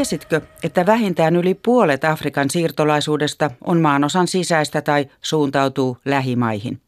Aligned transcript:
Tiesitkö, 0.00 0.40
että 0.62 0.86
vähintään 0.86 1.36
yli 1.36 1.54
puolet 1.54 2.04
Afrikan 2.04 2.50
siirtolaisuudesta 2.50 3.50
on 3.64 3.80
maanosan 3.80 4.28
sisäistä 4.28 4.82
tai 4.82 5.06
suuntautuu 5.22 5.96
lähimaihin? 6.04 6.80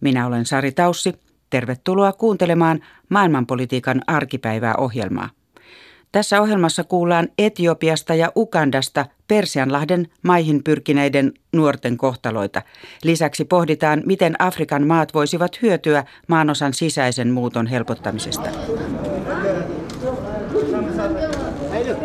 Minä 0.00 0.26
olen 0.26 0.46
Sari 0.46 0.72
Taussi. 0.72 1.14
Tervetuloa 1.50 2.12
kuuntelemaan 2.12 2.80
maailmanpolitiikan 3.08 4.02
arkipäivää 4.06 4.74
ohjelmaa. 4.78 5.30
Tässä 6.12 6.40
ohjelmassa 6.40 6.84
kuullaan 6.84 7.28
Etiopiasta 7.38 8.14
ja 8.14 8.32
Ukandasta 8.36 9.06
Persianlahden 9.28 10.08
maihin 10.22 10.64
pyrkineiden 10.64 11.32
nuorten 11.52 11.96
kohtaloita. 11.96 12.62
Lisäksi 13.04 13.44
pohditaan, 13.44 14.02
miten 14.06 14.34
Afrikan 14.38 14.86
maat 14.86 15.14
voisivat 15.14 15.62
hyötyä 15.62 16.04
maanosan 16.28 16.74
sisäisen 16.74 17.30
muuton 17.30 17.66
helpottamisesta. 17.66 18.50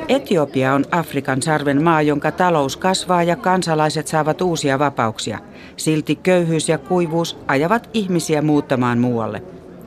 Etiopia 0.07 0.73
on 0.73 0.85
Afrikan 0.91 1.41
sarven 1.41 1.83
maa, 1.83 2.01
jonka 2.01 2.31
talous 2.31 2.77
kasvaa 2.77 3.23
ja 3.23 3.35
kansalaiset 3.35 4.07
saavat 4.07 4.41
uusia 4.41 4.79
vapauksia. 4.79 5.39
Silti 5.77 6.15
köyhyys 6.15 6.69
ja 6.69 6.77
kuivuus 6.77 7.37
ajavat 7.47 7.89
ihmisiä 7.93 8.41
muuttamaan 8.41 8.99
muualle. 8.99 9.43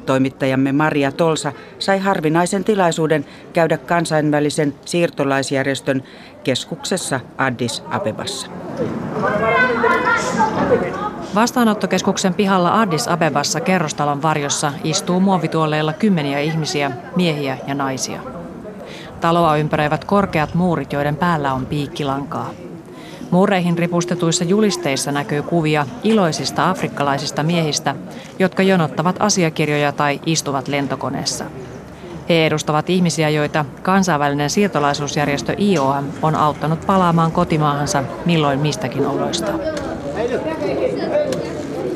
Toimittajamme 0.07 0.73
Maria 0.73 1.13
Tolsa 1.13 1.53
sai 1.79 1.99
harvinaisen 1.99 2.65
tilaisuuden 2.65 3.25
käydä 3.53 3.79
kansainvälisen 3.79 4.75
siirtolaisjärjestön 4.85 6.03
keskuksessa 6.45 7.21
Addis 7.39 7.83
Abebassa. 7.91 8.47
Vastaanottokeskuksen 11.35 12.35
pihalla 12.35 12.81
Addis 12.81 13.09
Abebassa 13.09 13.61
kerrostalon 13.61 14.23
varjossa 14.23 14.73
istuu 14.85 15.21
muovituolleilla 15.21 15.93
kymmeniä 15.93 16.41
ihmisiä, 16.41 16.91
miehiä 17.17 17.59
ja 17.67 17.75
naisia. 17.75 18.34
Taloa 19.25 19.57
ympäröivät 19.57 20.05
korkeat 20.05 20.55
muurit, 20.55 20.93
joiden 20.93 21.17
päällä 21.17 21.53
on 21.53 21.67
piikkilankaa. 21.67 22.51
Muureihin 23.31 23.79
ripustetuissa 23.79 24.45
julisteissa 24.45 25.13
näkyy 25.13 25.43
kuvia 25.43 25.87
iloisista 26.03 26.71
afrikkalaisista 26.71 27.43
miehistä, 27.43 27.95
jotka 28.39 28.63
jonottavat 28.63 29.17
asiakirjoja 29.19 29.93
tai 29.93 30.21
istuvat 30.27 30.69
lentokoneessa. 30.69 31.45
He 32.29 32.47
edustavat 32.47 32.91
ihmisiä, 32.91 33.29
joita 33.29 33.65
kansainvälinen 33.83 34.51
siirtolaisuusjärjestö 34.51 35.55
IOM 35.59 36.05
on 36.23 36.35
auttanut 36.35 36.87
palaamaan 36.87 37.33
kotimaahansa 37.33 38.05
milloin 38.25 38.61
mistäkin 38.61 39.07
oloista. 39.07 39.53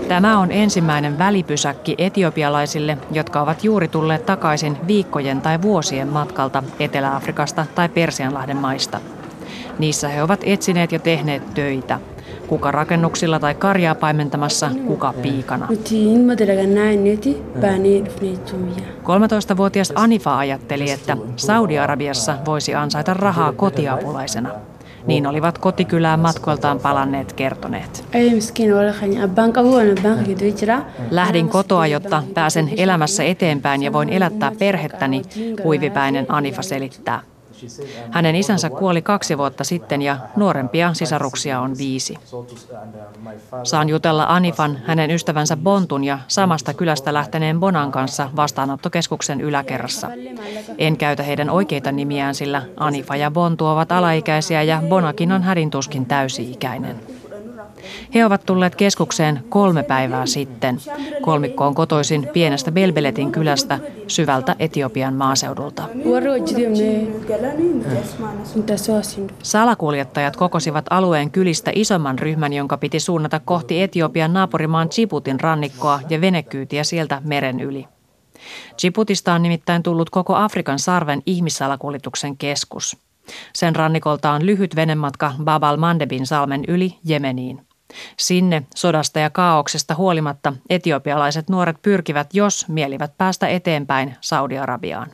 Tämä 0.09 0.39
on 0.39 0.53
ensimmäinen 0.53 1.19
välipysäkki 1.19 1.95
etiopialaisille, 1.99 2.99
jotka 3.13 3.41
ovat 3.41 3.65
juuri 3.65 3.89
tulleet 3.89 4.27
takaisin 4.27 4.77
viikkojen 4.87 5.41
tai 5.41 5.63
vuosien 5.63 6.09
matkalta 6.09 6.63
Etelä-Afrikasta 6.81 7.67
tai 7.75 7.89
Persianlahden 7.89 8.57
maista. 8.57 9.01
Niissä 9.79 10.09
he 10.09 10.23
ovat 10.23 10.41
etsineet 10.43 10.93
ja 10.93 10.99
tehneet 10.99 11.55
töitä. 11.55 12.01
Kuka 12.47 12.71
rakennuksilla 12.71 13.41
tai 13.41 13.55
karjaa 13.55 13.95
paimentamassa, 13.95 14.71
kuka 14.87 15.15
piikana. 15.23 15.69
13-vuotias 19.03 19.93
Anifa 19.95 20.39
ajatteli, 20.39 20.91
että 20.91 21.17
Saudi-Arabiassa 21.37 22.37
voisi 22.45 22.75
ansaita 22.75 23.15
rahaa 23.15 23.53
kotiapulaisena. 23.53 24.51
Niin 25.09 25.27
olivat 25.27 25.59
kotikylään 25.59 26.21
matkoiltaan 26.21 26.79
palanneet 26.79 27.33
kertoneet. 27.33 28.05
Lähdin 31.11 31.49
kotoa, 31.49 31.87
jotta 31.87 32.23
pääsen 32.35 32.71
elämässä 32.77 33.25
eteenpäin 33.25 33.83
ja 33.83 33.93
voin 33.93 34.09
elättää 34.09 34.53
perhettäni, 34.59 35.23
huivipäinen 35.65 36.27
Anifa 36.29 36.63
selittää. 36.63 37.21
Hänen 38.11 38.37
isänsä 38.37 38.71
kuoli 38.71 39.03
kaksi 39.03 39.39
vuotta 39.39 39.65
sitten 39.65 40.03
ja 40.03 40.19
nuorempia 40.37 40.95
sisaruksia 40.95 41.61
on 41.61 41.79
viisi. 41.79 42.15
Saan 43.63 43.89
jutella 43.89 44.27
Anifan, 44.29 44.79
hänen 44.87 45.11
ystävänsä 45.11 45.57
Bontun 45.57 46.05
ja 46.05 46.19
samasta 46.29 46.75
kylästä 46.75 47.15
lähteneen 47.15 47.61
Bonan 47.61 47.93
kanssa 47.93 48.31
vastaanottokeskuksen 48.37 49.41
yläkerrassa. 49.41 50.09
En 50.79 50.97
käytä 50.97 51.23
heidän 51.23 51.51
oikeita 51.51 51.93
nimiään, 51.93 52.35
sillä 52.35 52.63
Anifa 52.77 53.17
ja 53.17 53.31
Bontu 53.31 53.67
ovat 53.67 53.93
alaikäisiä 53.93 54.63
ja 54.63 54.83
Bonakin 54.89 55.33
on 55.33 55.43
hädintuskin 55.43 56.07
täysi-ikäinen. 56.07 57.18
He 58.15 58.25
ovat 58.25 58.47
tulleet 58.47 58.75
keskukseen 58.75 59.45
kolme 59.49 59.83
päivää 59.83 60.27
sitten. 60.27 60.79
Kolmikko 61.23 61.67
on 61.67 61.75
kotoisin 61.75 62.29
pienestä 62.33 62.73
Belbeletin 62.73 63.33
kylästä 63.33 63.79
syvältä 64.07 64.57
Etiopian 64.59 65.15
maaseudulta. 65.15 65.83
Salakuljettajat 69.43 70.37
kokosivat 70.37 70.85
alueen 70.91 71.31
kylistä 71.31 71.71
isomman 71.75 72.19
ryhmän, 72.19 72.53
jonka 72.53 72.77
piti 72.77 73.01
suunnata 73.01 73.41
kohti 73.45 73.83
Etiopian 73.83 74.33
naapurimaan 74.33 74.89
Djiboutin 74.97 75.41
rannikkoa 75.41 76.01
ja 76.11 76.21
venekyytiä 76.21 76.85
sieltä 76.85 77.23
meren 77.25 77.61
yli. 77.61 77.87
Djiboutista 78.83 79.33
on 79.33 79.43
nimittäin 79.43 79.83
tullut 79.83 80.11
koko 80.11 80.35
Afrikan 80.35 80.79
sarven 80.79 81.23
ihmissalakuljetuksen 81.27 82.37
keskus. 82.37 82.97
Sen 83.53 83.77
rannikolta 83.77 84.31
on 84.31 84.47
lyhyt 84.47 84.77
venematka 84.77 85.33
Babal 85.45 85.77
Mandebin 85.77 86.27
salmen 86.27 86.65
yli 86.69 86.99
Jemeniin. 87.05 87.68
Sinne 88.17 88.63
sodasta 88.75 89.19
ja 89.19 89.31
kaauksesta 89.31 89.95
huolimatta 89.95 90.53
etiopialaiset 90.71 91.49
nuoret 91.49 91.77
pyrkivät, 91.83 92.35
jos 92.35 92.69
mielivät 92.69 93.13
päästä 93.19 93.49
eteenpäin 93.49 94.17
Saudi-Arabiaan. 94.21 95.11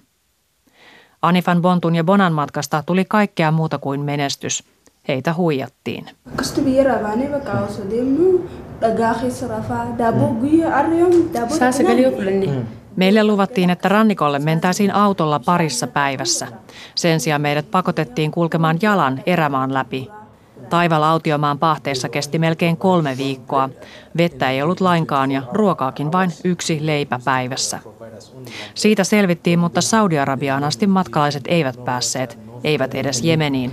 Anifan 1.23 1.63
Bontun 1.63 1.95
ja 1.95 2.05
Bonan 2.05 2.33
matkasta 2.33 2.83
tuli 2.87 3.05
kaikkea 3.05 3.51
muuta 3.51 3.79
kuin 3.79 4.01
menestys. 4.01 4.65
Heitä 5.09 5.35
huijattiin. 5.35 6.07
Meille 12.97 13.25
luvattiin, 13.25 13.71
että 13.71 13.89
rannikolle 13.89 14.39
mentäisiin 14.39 14.95
autolla 14.95 15.39
parissa 15.39 15.87
päivässä. 15.87 16.47
Sen 16.95 17.21
sijaan 17.21 17.41
meidät 17.41 17.71
pakotettiin 17.71 18.31
kulkemaan 18.31 18.79
jalan 18.83 19.23
erämaan 19.27 19.75
läpi 19.75 20.11
Taival 20.71 21.03
autiomaan 21.03 21.59
pahteessa 21.59 22.09
kesti 22.09 22.39
melkein 22.39 22.77
kolme 22.77 23.17
viikkoa. 23.19 23.69
Vettä 24.17 24.51
ei 24.51 24.63
ollut 24.63 24.81
lainkaan 24.81 25.31
ja 25.31 25.43
ruokaakin 25.53 26.13
vain 26.13 26.31
yksi 26.45 26.79
leipä 26.87 27.21
päivässä. 27.25 27.81
Siitä 28.75 29.05
selvittiin, 29.05 29.59
mutta 29.59 29.81
Saudi-Arabiaan 29.81 30.65
asti 30.65 30.87
matkalaiset 30.87 31.43
eivät 31.49 31.85
päässeet, 31.85 32.39
eivät 32.65 32.95
edes 32.95 33.23
Jemeniin. 33.23 33.73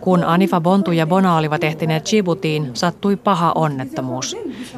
Kun 0.00 0.24
Anifa 0.24 0.60
Bontu 0.60 0.92
ja 0.92 1.06
Bona 1.06 1.36
olivat 1.36 1.64
ehtineet 1.64 2.04
Djiboutiin, 2.10 2.70
sattui 2.74 3.16
paha 3.16 3.52
onnettomuus. 3.54 4.36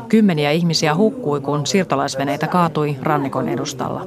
Kymmeniä 0.09 0.50
ihmisiä 0.50 0.95
hukkui, 0.95 1.41
kun 1.41 1.66
siirtolaisveneitä 1.66 2.49
kaatui 2.49 2.97
rannikon 3.03 3.49
edustalla. 3.49 4.06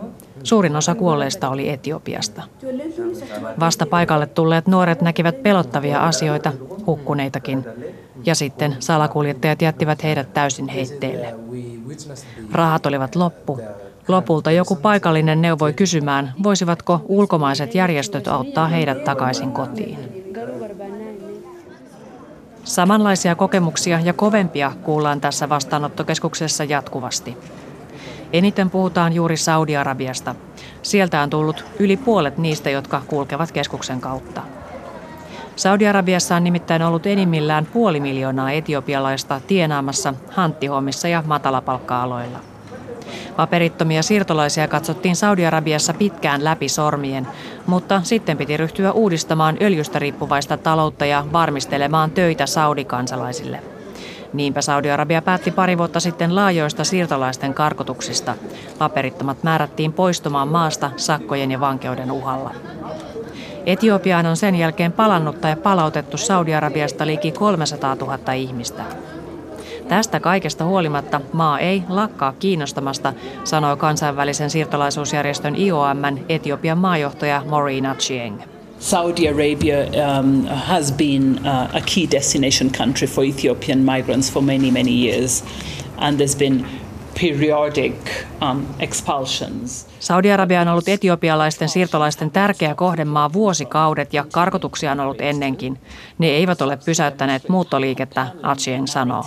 Suurin 0.50 0.76
osa 0.76 0.96
kuolleista 0.96 1.50
oli 1.50 1.70
Etiopiasta. 1.70 2.42
Vasta 3.60 3.86
paikalle 3.86 4.28
tulleet 4.28 4.68
nuoret 4.68 5.02
näkivät 5.02 5.44
pelottavia 5.44 6.00
asioita, 6.00 6.52
hukkuneitakin, 6.86 7.66
ja 8.26 8.36
sitten 8.36 8.76
salakuljettajat 8.80 9.62
jättivät 9.62 10.04
heidät 10.04 10.34
täysin 10.34 10.68
heitteille. 10.68 11.36
Rahat 12.52 12.86
olivat 12.86 13.16
loppu. 13.16 13.60
Lopulta 14.08 14.52
joku 14.52 14.76
paikallinen 14.76 15.42
neuvoi 15.42 15.74
kysymään, 15.74 16.34
voisivatko 16.44 17.02
ulkomaiset 17.08 17.76
järjestöt 17.76 18.28
auttaa 18.28 18.68
heidät 18.68 19.04
takaisin 19.04 19.52
kotiin. 19.52 19.98
Samanlaisia 22.64 23.36
kokemuksia 23.36 24.00
ja 24.00 24.14
kovempia 24.14 24.72
kuullaan 24.84 25.22
tässä 25.22 25.50
vastaanottokeskuksessa 25.50 26.64
jatkuvasti. 26.64 27.38
Eniten 28.34 28.70
puhutaan 28.70 29.14
juuri 29.14 29.38
Saudi-Arabiasta. 29.38 30.36
Sieltä 30.82 31.22
on 31.22 31.30
tullut 31.30 31.66
yli 31.80 31.98
puolet 31.98 32.38
niistä, 32.38 32.70
jotka 32.70 33.02
kulkevat 33.08 33.52
keskuksen 33.52 34.02
kautta. 34.02 34.42
Saudi-Arabiassa 35.56 36.36
on 36.36 36.44
nimittäin 36.44 36.82
ollut 36.82 37.06
enimmillään 37.06 37.66
puoli 37.66 38.00
miljoonaa 38.00 38.52
etiopialaista 38.52 39.42
tienaamassa 39.48 40.14
hanttihommissa 40.30 41.08
ja 41.08 41.24
matalapalkka-aloilla. 41.28 42.40
Paperittomia 43.36 44.04
siirtolaisia 44.04 44.68
katsottiin 44.68 45.16
Saudi-Arabiassa 45.16 45.94
pitkään 45.94 46.44
läpi 46.44 46.70
sormien, 46.70 47.28
mutta 47.68 48.02
sitten 48.04 48.38
piti 48.38 48.58
ryhtyä 48.58 48.92
uudistamaan 48.92 49.58
öljystä 49.62 50.00
riippuvaista 50.00 50.58
taloutta 50.58 51.06
ja 51.06 51.26
varmistelemaan 51.34 52.12
töitä 52.12 52.46
saudikansalaisille. 52.46 53.79
Niinpä 54.34 54.62
Saudi-Arabia 54.62 55.22
päätti 55.22 55.52
pari 55.52 55.78
vuotta 55.78 56.00
sitten 56.00 56.36
laajoista 56.36 56.84
siirtolaisten 56.84 57.54
karkotuksista. 57.54 58.36
Paperittomat 58.78 59.44
määrättiin 59.44 59.94
poistumaan 59.94 60.48
maasta 60.48 60.92
sakkojen 60.96 61.52
ja 61.52 61.60
vankeuden 61.60 62.12
uhalla. 62.12 62.54
Etiopiaan 63.66 64.26
on 64.26 64.38
sen 64.38 64.56
jälkeen 64.56 64.92
palannut 64.92 65.42
tai 65.42 65.56
palautettu 65.56 66.18
Saudi-Arabiasta 66.18 67.08
liki 67.08 67.32
300 67.32 67.96
000 67.96 68.34
ihmistä. 68.34 68.84
Tästä 69.88 70.20
kaikesta 70.20 70.66
huolimatta 70.66 71.22
maa 71.34 71.60
ei 71.60 71.84
lakkaa 71.90 72.34
kiinnostamasta, 72.40 73.14
sanoi 73.44 73.78
kansainvälisen 73.78 74.50
siirtolaisuusjärjestön 74.50 75.56
IOMn 75.56 76.20
Etiopian 76.30 76.78
maajohtaja 76.78 77.42
Maureen 77.50 77.86
Achieng. 77.86 78.42
Saudi 78.80 79.28
Arabia 79.28 79.78
um, 80.20 80.46
has 80.46 80.92
been 80.92 81.40
uh, 81.46 81.70
a 81.76 81.82
key 81.82 82.08
destination 82.12 82.72
country 82.72 83.08
for 83.08 83.24
Ethiopian 83.24 83.80
migrants 83.80 84.32
for 84.32 84.44
many, 84.44 84.72
many 84.72 84.92
years. 84.92 85.44
And 85.98 86.18
there's 86.18 86.38
been 86.38 86.66
periodic 87.22 87.94
um, 88.42 88.66
expulsions. 88.80 89.88
Saudi-Arabia 90.00 90.62
on 90.62 90.68
ollut 90.68 90.88
etiopialaisten 90.88 91.70
siirtolaisten 91.70 92.32
tärkeä 92.32 92.76
kohdemaa 92.76 93.34
vuosikaudet 93.34 94.14
ja 94.14 94.26
karkotuksia 94.32 94.92
on 94.92 95.00
ollut 95.00 95.22
ennenkin. 95.22 95.80
Ne 96.18 96.28
eivät 96.28 96.62
ole 96.62 96.78
pysäyttäneet 96.86 97.50
muuttoliikettä, 97.50 98.28
Achieng 98.44 98.88
sanoo. 98.88 99.24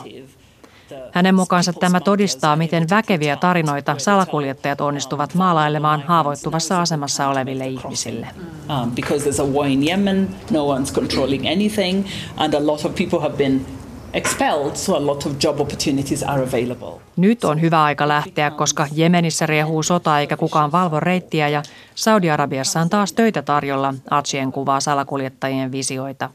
Hänen 1.12 1.34
mukaansa 1.34 1.72
tämä 1.72 2.00
todistaa, 2.00 2.56
miten 2.56 2.90
väkeviä 2.90 3.36
tarinoita 3.36 3.94
salakuljettajat 3.98 4.80
onnistuvat 4.80 5.34
maalailemaan 5.34 6.02
haavoittuvassa 6.06 6.80
asemassa 6.80 7.28
oleville 7.28 7.66
ihmisille. 7.66 8.26
Um, 8.70 8.90
because 8.90 9.30
there's 9.30 9.42
a 9.42 9.46
war 9.46 9.66
in 9.66 9.88
Yemen, 9.88 10.28
no 10.50 10.78
one's 10.78 10.94
controlling 10.94 11.46
anything, 11.46 12.06
and 12.36 12.54
a 12.54 12.66
lot 12.66 12.84
of 12.84 12.94
people 12.94 13.20
have 13.20 13.36
been 13.36 13.66
expelled, 14.12 14.76
so 14.76 14.96
a 14.96 15.06
lot 15.06 15.26
of 15.26 15.32
job 15.44 15.60
opportunities 15.60 16.22
are 16.22 16.42
available. 16.42 17.00
Nyt 17.16 17.44
on 17.44 17.60
hyvä 17.60 17.84
aika 17.84 18.08
lähteä, 18.08 18.50
koska 18.50 18.86
Jemenissä 18.92 19.46
riehuu 19.46 19.82
sota 19.82 20.20
eikä 20.20 20.36
kukaan 20.36 20.72
valvo 20.72 21.00
reittiä 21.00 21.48
ja 21.48 21.62
Saudi-Arabiassa 21.94 22.80
on 22.80 22.90
taas 22.90 23.12
töitä 23.12 23.42
tarjolla, 23.42 23.94
Atsien 24.10 24.52
kuvaa 24.52 24.80
salakuljettajien 24.80 25.72
visioita. 25.72 26.30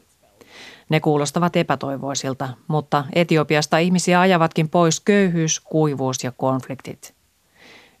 Ne 0.88 1.00
kuulostavat 1.00 1.56
epätoivoisilta, 1.56 2.48
mutta 2.68 3.04
Etiopiasta 3.14 3.78
ihmisiä 3.78 4.20
ajavatkin 4.20 4.68
pois 4.68 5.00
köyhyys, 5.00 5.60
kuivuus 5.60 6.24
ja 6.24 6.32
konfliktit. 6.32 7.14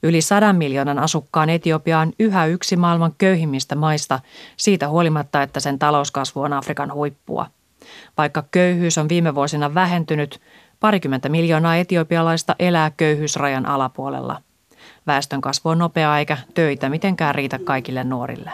Yli 0.02 0.20
sadan 0.20 0.56
miljoonan 0.56 0.98
asukkaan 0.98 1.50
Etiopia 1.50 1.98
on 1.98 2.12
yhä 2.18 2.46
yksi 2.46 2.76
maailman 2.76 3.14
köyhimmistä 3.18 3.74
maista, 3.74 4.20
siitä 4.56 4.88
huolimatta, 4.88 5.42
että 5.42 5.60
sen 5.60 5.78
talouskasvu 5.78 6.40
on 6.40 6.52
Afrikan 6.52 6.92
huippua. 6.92 7.46
Vaikka 8.16 8.44
köyhyys 8.50 8.98
on 8.98 9.08
viime 9.08 9.34
vuosina 9.34 9.74
vähentynyt, 9.74 10.40
parikymmentä 10.80 11.28
miljoonaa 11.28 11.76
etiopialaista 11.76 12.56
elää 12.58 12.90
köyhyysrajan 12.96 13.66
alapuolella– 13.66 14.42
Väestön 15.08 15.40
kasvu 15.40 15.70
on 15.70 15.78
nopeaa 15.78 16.18
eikä 16.18 16.38
töitä 16.54 16.88
mitenkään 16.88 17.34
riitä 17.34 17.58
kaikille 17.64 18.04
nuorille. 18.04 18.50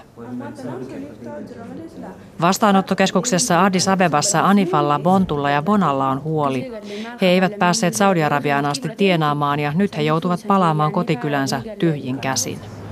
Vastaanottokeskuksessa 2.41 3.65
Addis 3.65 3.89
Abebassa 3.89 4.41
Anifalla, 4.41 4.99
Bontulla 4.99 5.51
ja 5.51 5.63
Bonalla 5.63 6.09
on 6.09 6.23
huoli. 6.23 6.73
He 7.21 7.27
eivät 7.27 7.59
päässeet 7.59 7.95
Saudi-Arabiaan 7.95 8.67
asti 8.67 8.89
tienaamaan 8.89 9.61
ja 9.61 9.73
nyt 9.75 9.97
he 9.97 10.03
joutuvat 10.03 10.41
palaamaan 10.47 10.93
kotikylänsä 10.93 11.63
tyhjin 11.79 12.19
käsin. 12.19 12.59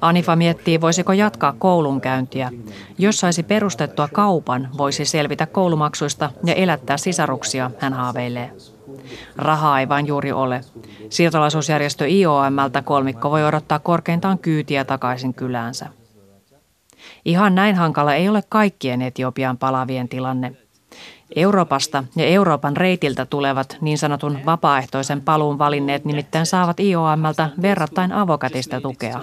Anifa 0.00 0.36
miettii, 0.36 0.80
voisiko 0.80 1.12
jatkaa 1.12 1.54
koulunkäyntiä. 1.58 2.50
Jos 2.98 3.20
saisi 3.20 3.42
perustettua 3.42 4.08
kaupan, 4.12 4.68
voisi 4.78 5.04
selvitä 5.04 5.46
koulumaksuista 5.46 6.30
ja 6.44 6.54
elättää 6.54 6.96
sisaruksia, 6.96 7.70
hän 7.78 7.92
haaveilee. 7.92 8.52
Rahaa 9.36 9.80
ei 9.80 9.88
vain 9.88 10.06
juuri 10.06 10.32
ole. 10.32 10.60
Siirtolaisuusjärjestö 11.10 12.06
IOMltä 12.08 12.82
kolmikko 12.82 13.30
voi 13.30 13.44
odottaa 13.44 13.78
korkeintaan 13.78 14.38
kyytiä 14.38 14.84
takaisin 14.84 15.34
kyläänsä. 15.34 15.86
Ihan 17.24 17.54
näin 17.54 17.76
hankala 17.76 18.14
ei 18.14 18.28
ole 18.28 18.42
kaikkien 18.48 19.02
Etiopian 19.02 19.58
palavien 19.58 20.08
tilanne. 20.08 20.52
Euroopasta 21.36 22.04
ja 22.16 22.24
Euroopan 22.24 22.76
reitiltä 22.76 23.26
tulevat 23.26 23.76
niin 23.80 23.98
sanotun 23.98 24.38
vapaaehtoisen 24.46 25.22
paluun 25.22 25.58
valinneet 25.58 26.04
nimittäin 26.04 26.46
saavat 26.46 26.80
IOMltä 26.80 27.50
verrattain 27.62 28.12
avokätistä 28.12 28.80
tukea. 28.80 29.20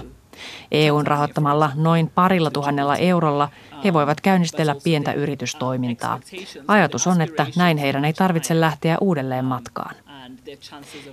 EUn 0.72 1.08
rahoittamalla 1.08 1.72
noin 1.76 2.12
parilla 2.16 2.52
tuhannella 2.52 2.96
eurolla 2.96 3.50
he 3.84 3.94
voivat 3.94 4.22
käynnistellä 4.22 4.76
pientä 4.84 5.14
yritystoimintaa. 5.14 6.20
Ajatus 6.68 7.08
on, 7.08 7.22
että 7.22 7.48
näin 7.56 7.78
heidän 7.78 8.06
ei 8.06 8.14
tarvitse 8.14 8.60
lähteä 8.60 8.98
uudelleen 9.02 9.46
matkaan. 9.46 9.96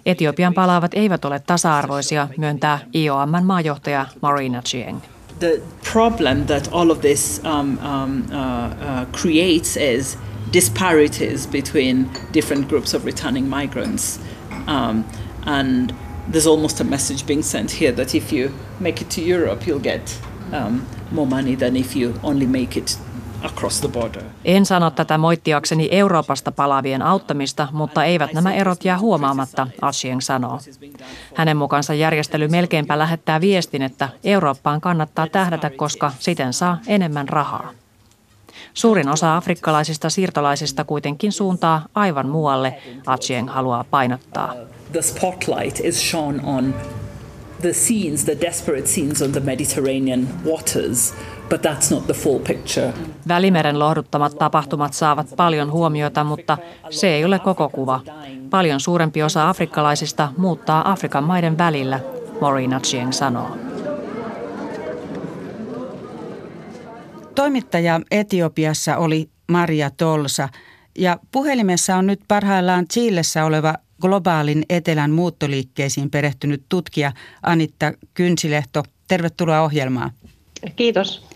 Etiopian 0.06 0.54
palaavat 0.54 0.94
eivät 0.94 1.24
ole 1.24 1.40
tasa-arvoisia, 1.46 2.28
myöntää 2.36 2.78
IOMn 2.94 3.44
maajohtaja 3.44 4.06
Marina 4.22 4.62
Chieng. 4.62 4.98
The 5.38 5.60
problem 5.92 6.46
that 6.46 6.68
all 6.72 6.90
of 6.90 7.00
this 7.00 7.40
um, 7.44 7.78
um, 7.78 8.20
uh, 8.20 8.26
uh, 8.30 9.06
creates 9.12 9.76
is 9.76 10.18
disparities 10.52 11.46
between 11.46 12.10
different 12.34 12.68
groups 12.68 12.94
of 12.94 13.04
returning 13.04 13.48
migrants. 13.56 14.20
Um, 14.68 15.04
and 15.46 15.92
there's 16.32 16.46
almost 16.46 16.80
a 16.80 16.84
message 16.84 17.26
being 17.26 17.42
sent 17.42 17.80
here 17.80 17.92
that 17.92 18.14
if 18.14 18.32
you 18.32 18.50
make 18.80 19.02
it 19.02 19.08
to 19.08 19.20
Europe, 19.20 19.66
you'll 19.66 19.82
get 19.82 20.20
um, 20.52 20.82
more 21.10 21.28
money 21.28 21.56
than 21.56 21.76
if 21.76 21.96
you 21.96 22.14
only 22.22 22.46
make 22.46 22.78
it 22.78 22.98
across 23.44 23.80
the 23.80 23.88
border. 23.88 24.22
En 24.44 24.66
sano 24.66 24.90
tätä 24.90 25.18
moittiakseni 25.18 25.88
Euroopasta 25.90 26.52
palaavien 26.52 27.02
auttamista, 27.02 27.68
mutta 27.72 28.04
eivät 28.04 28.32
nämä 28.32 28.54
erot 28.54 28.84
jää 28.84 28.98
huomaamatta, 28.98 29.66
Ashieng 29.80 30.20
sanoo. 30.20 30.58
Hänen 31.34 31.56
mukaansa 31.56 31.94
järjestely 31.94 32.48
melkeinpä 32.48 32.98
lähettää 32.98 33.40
viestin, 33.40 33.82
että 33.82 34.08
Eurooppaan 34.24 34.80
kannattaa 34.80 35.26
tähdätä, 35.26 35.70
koska 35.70 36.12
siten 36.18 36.52
saa 36.52 36.78
enemmän 36.86 37.28
rahaa. 37.28 37.81
Suurin 38.74 39.08
osa 39.08 39.36
afrikkalaisista 39.36 40.10
siirtolaisista 40.10 40.84
kuitenkin 40.84 41.32
suuntaa 41.32 41.86
aivan 41.94 42.28
muualle, 42.28 42.82
Achieng 43.06 43.50
haluaa 43.50 43.84
painottaa. 43.90 44.54
The 44.92 45.02
spotlight 45.02 45.80
is 45.84 46.10
shown 46.10 46.40
on 46.44 46.74
the 47.60 47.72
scenes, 47.72 48.24
the 48.24 48.36
desperate 48.40 48.86
scenes 48.86 49.22
on 49.22 49.32
the 49.32 49.40
Mediterranean 49.40 50.28
waters, 50.46 51.14
but 51.50 51.60
that's 51.66 51.94
not 51.94 52.06
the 52.06 52.14
full 52.14 52.38
picture. 52.38 52.92
Välimeren 53.28 53.78
lohduttamat 53.78 54.38
tapahtumat 54.38 54.92
saavat 54.92 55.26
paljon 55.36 55.72
huomiota, 55.72 56.24
mutta 56.24 56.58
se 56.90 57.08
ei 57.08 57.24
ole 57.24 57.38
koko 57.38 57.68
kuva. 57.68 58.00
Paljon 58.50 58.80
suurempi 58.80 59.22
osa 59.22 59.48
afrikkalaisista 59.48 60.28
muuttaa 60.36 60.90
Afrikan 60.92 61.24
maiden 61.24 61.58
välillä, 61.58 62.00
Maureen 62.40 62.74
Achieng 62.74 63.12
sanoo. 63.12 63.71
Toimittaja 67.34 68.00
Etiopiassa 68.10 68.96
oli 68.96 69.30
Maria 69.48 69.90
Tolsa 69.90 70.48
ja 70.98 71.18
puhelimessa 71.30 71.96
on 71.96 72.06
nyt 72.06 72.20
parhaillaan 72.28 72.88
Chiilessä 72.88 73.44
oleva 73.44 73.74
globaalin 74.00 74.64
etelän 74.68 75.10
muuttoliikkeisiin 75.10 76.10
perehtynyt 76.10 76.62
tutkija 76.68 77.12
Anitta 77.42 77.92
Kynsilehto. 78.14 78.82
Tervetuloa 79.08 79.60
ohjelmaan. 79.60 80.10
Kiitos. 80.76 81.26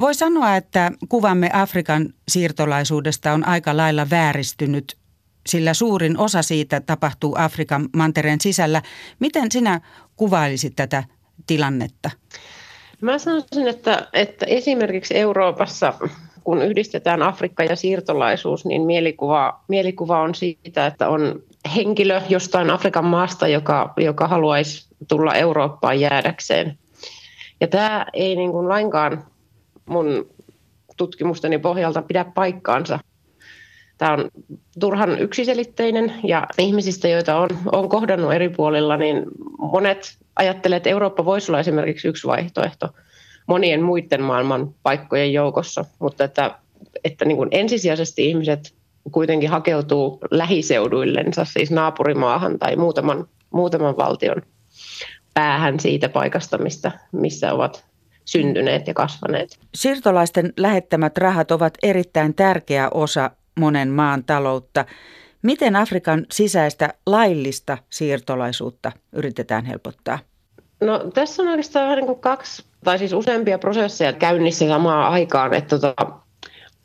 Voi 0.00 0.14
sanoa, 0.14 0.56
että 0.56 0.92
kuvamme 1.08 1.50
Afrikan 1.52 2.08
siirtolaisuudesta 2.28 3.32
on 3.32 3.48
aika 3.48 3.76
lailla 3.76 4.10
vääristynyt, 4.10 4.96
sillä 5.46 5.74
suurin 5.74 6.18
osa 6.18 6.42
siitä 6.42 6.80
tapahtuu 6.80 7.34
Afrikan 7.38 7.88
mantereen 7.96 8.40
sisällä. 8.40 8.82
Miten 9.20 9.52
sinä 9.52 9.80
kuvailisit 10.16 10.76
tätä 10.76 11.04
tilannetta? 11.46 12.10
Mä 13.02 13.18
sanoisin, 13.18 13.68
että, 13.68 14.08
että 14.12 14.46
esimerkiksi 14.46 15.18
Euroopassa, 15.18 15.94
kun 16.44 16.62
yhdistetään 16.62 17.22
Afrikka 17.22 17.64
ja 17.64 17.76
siirtolaisuus, 17.76 18.64
niin 18.64 18.82
mielikuva, 18.82 19.60
mielikuva 19.68 20.20
on 20.20 20.34
siitä, 20.34 20.86
että 20.86 21.08
on 21.08 21.42
henkilö 21.76 22.20
jostain 22.28 22.70
Afrikan 22.70 23.04
maasta, 23.04 23.48
joka, 23.48 23.92
joka 23.96 24.28
haluaisi 24.28 24.86
tulla 25.08 25.34
Eurooppaan 25.34 26.00
jäädäkseen. 26.00 26.78
Ja 27.60 27.68
tämä 27.68 28.06
ei 28.12 28.36
niin 28.36 28.52
kuin 28.52 28.68
lainkaan 28.68 29.24
mun 29.86 30.26
tutkimusteni 30.96 31.58
pohjalta 31.58 32.02
pidä 32.02 32.24
paikkaansa. 32.24 32.98
Tämä 33.98 34.12
on 34.12 34.30
turhan 34.80 35.18
yksiselitteinen 35.18 36.12
ja 36.24 36.46
ihmisistä, 36.58 37.08
joita 37.08 37.36
on, 37.36 37.48
on 37.72 37.88
kohdannut 37.88 38.32
eri 38.32 38.48
puolilla, 38.48 38.96
niin 38.96 39.24
monet 39.58 40.21
ajattelee, 40.36 40.76
että 40.76 40.90
Eurooppa 40.90 41.24
voisi 41.24 41.52
olla 41.52 41.60
esimerkiksi 41.60 42.08
yksi 42.08 42.26
vaihtoehto 42.26 42.88
monien 43.46 43.82
muiden 43.82 44.22
maailman 44.22 44.74
paikkojen 44.82 45.32
joukossa, 45.32 45.84
mutta 45.98 46.24
että, 46.24 46.58
että 47.04 47.24
niin 47.24 47.36
kuin 47.36 47.48
ensisijaisesti 47.52 48.28
ihmiset 48.28 48.74
kuitenkin 49.12 49.50
hakeutuu 49.50 50.18
lähiseuduillensa, 50.30 51.44
siis 51.44 51.70
naapurimaahan 51.70 52.58
tai 52.58 52.76
muutaman, 52.76 53.28
muutaman 53.50 53.96
valtion 53.96 54.42
päähän 55.34 55.80
siitä 55.80 56.08
paikasta, 56.08 56.58
mistä, 56.58 56.92
missä 57.12 57.52
ovat 57.52 57.84
syntyneet 58.24 58.86
ja 58.86 58.94
kasvaneet. 58.94 59.58
Siirtolaisten 59.74 60.52
lähettämät 60.56 61.18
rahat 61.18 61.50
ovat 61.50 61.74
erittäin 61.82 62.34
tärkeä 62.34 62.88
osa 62.94 63.30
monen 63.60 63.88
maan 63.88 64.24
taloutta. 64.24 64.84
Miten 65.42 65.76
Afrikan 65.76 66.26
sisäistä 66.32 66.94
laillista 67.06 67.78
siirtolaisuutta 67.90 68.92
yritetään 69.12 69.64
helpottaa? 69.64 70.18
No, 70.80 70.98
tässä 71.14 71.42
on 71.42 71.48
oikeastaan 71.48 71.84
vähän 71.84 71.96
niin 71.96 72.06
kuin 72.06 72.20
kaksi, 72.20 72.64
tai 72.84 72.98
siis 72.98 73.12
useampia 73.12 73.58
prosesseja 73.58 74.12
käynnissä 74.12 74.68
samaan 74.68 75.12
aikaan. 75.12 75.54
Että 75.54 75.78
tota, 75.78 76.06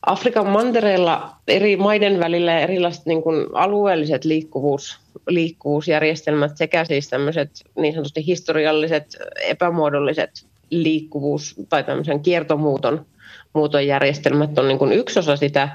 Afrikan 0.01 0.47
mantereella 0.47 1.35
eri 1.47 1.77
maiden 1.77 2.19
välillä 2.19 2.59
erilaiset 2.59 3.05
niin 3.05 3.23
kuin 3.23 3.47
alueelliset 3.53 4.25
liikkuvuus, 4.25 4.99
liikkuvuusjärjestelmät 5.27 6.57
sekä 6.57 6.85
siis 6.85 7.09
tämmöiset 7.09 7.49
niin 7.75 7.93
sanotusti 7.93 8.25
historialliset, 8.25 9.17
epämuodolliset 9.41 10.45
liikkuvuus- 10.69 11.55
tai 11.69 11.83
tämmöisen 11.83 12.19
kiertomuuton 12.19 13.05
muuton 13.53 13.87
järjestelmät 13.87 14.59
on 14.59 14.67
niin 14.67 14.77
kuin 14.79 14.93
yksi 14.93 15.19
osa 15.19 15.35
sitä. 15.35 15.69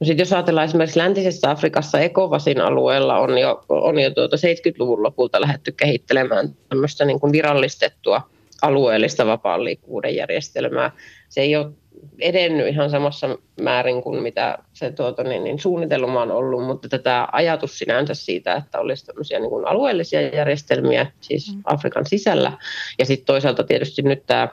No 0.00 0.06
sit 0.06 0.18
jos 0.18 0.32
ajatellaan 0.32 0.64
esimerkiksi 0.64 0.98
läntisessä 0.98 1.50
Afrikassa 1.50 2.00
Ekovasin 2.00 2.60
alueella 2.60 3.18
on 3.18 3.38
jo, 3.38 3.64
on 3.68 3.98
jo 3.98 4.10
tuota 4.10 4.36
70-luvun 4.36 5.02
lopulta 5.02 5.40
lähdetty 5.40 5.72
kehittelemään 5.72 6.48
tämmöistä 6.68 7.04
niin 7.04 7.20
kuin 7.20 7.32
virallistettua 7.32 8.22
alueellista 8.62 9.26
vapaan 9.26 9.64
liikkuvuuden 9.64 10.16
järjestelmää. 10.16 10.90
Se 11.28 11.40
ei 11.40 11.56
ole 11.56 11.72
edennyt 12.18 12.68
ihan 12.68 12.90
samassa 12.90 13.38
määrin 13.60 14.02
kuin 14.02 14.22
mitä 14.22 14.58
se 14.72 14.92
tuota, 14.92 15.24
niin, 15.24 15.44
niin 15.44 15.58
suunnitelma 15.58 16.22
on 16.22 16.30
ollut, 16.30 16.66
mutta 16.66 16.88
tätä 16.88 17.28
ajatus 17.32 17.78
sinänsä 17.78 18.14
siitä, 18.14 18.54
että 18.54 18.80
olisi 18.80 19.06
tämmöisiä 19.06 19.38
niin 19.38 19.50
kuin 19.50 19.66
alueellisia 19.66 20.28
järjestelmiä, 20.28 21.06
siis 21.20 21.54
mm. 21.54 21.62
Afrikan 21.64 22.06
sisällä, 22.06 22.52
ja 22.98 23.04
sitten 23.04 23.26
toisaalta 23.26 23.64
tietysti 23.64 24.02
nyt 24.02 24.26
tämä, 24.26 24.48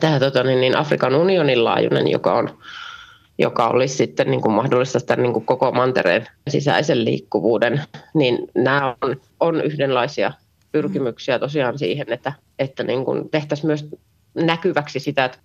tämä 0.00 0.20
tota, 0.20 0.42
niin, 0.42 0.60
niin 0.60 0.76
Afrikan 0.76 1.14
unionin 1.14 1.64
laajuinen, 1.64 2.08
joka 2.08 2.34
on 2.34 2.58
joka 3.38 3.68
olisi 3.68 3.96
sitten 3.96 4.30
niin 4.30 4.40
kuin 4.40 4.52
mahdollista 4.52 5.00
tämän 5.00 5.22
niin 5.22 5.32
kuin 5.32 5.46
koko 5.46 5.72
mantereen 5.72 6.26
sisäisen 6.48 7.04
liikkuvuuden, 7.04 7.82
niin 8.14 8.38
nämä 8.54 8.96
on, 9.02 9.16
on 9.40 9.60
yhdenlaisia 9.60 10.32
pyrkimyksiä 10.72 11.38
tosiaan 11.38 11.78
siihen, 11.78 12.12
että, 12.12 12.32
että 12.58 12.82
niin 12.82 13.04
kuin 13.04 13.30
tehtäisiin 13.30 13.66
myös 13.66 13.88
näkyväksi 14.34 15.00
sitä, 15.00 15.24
että 15.24 15.38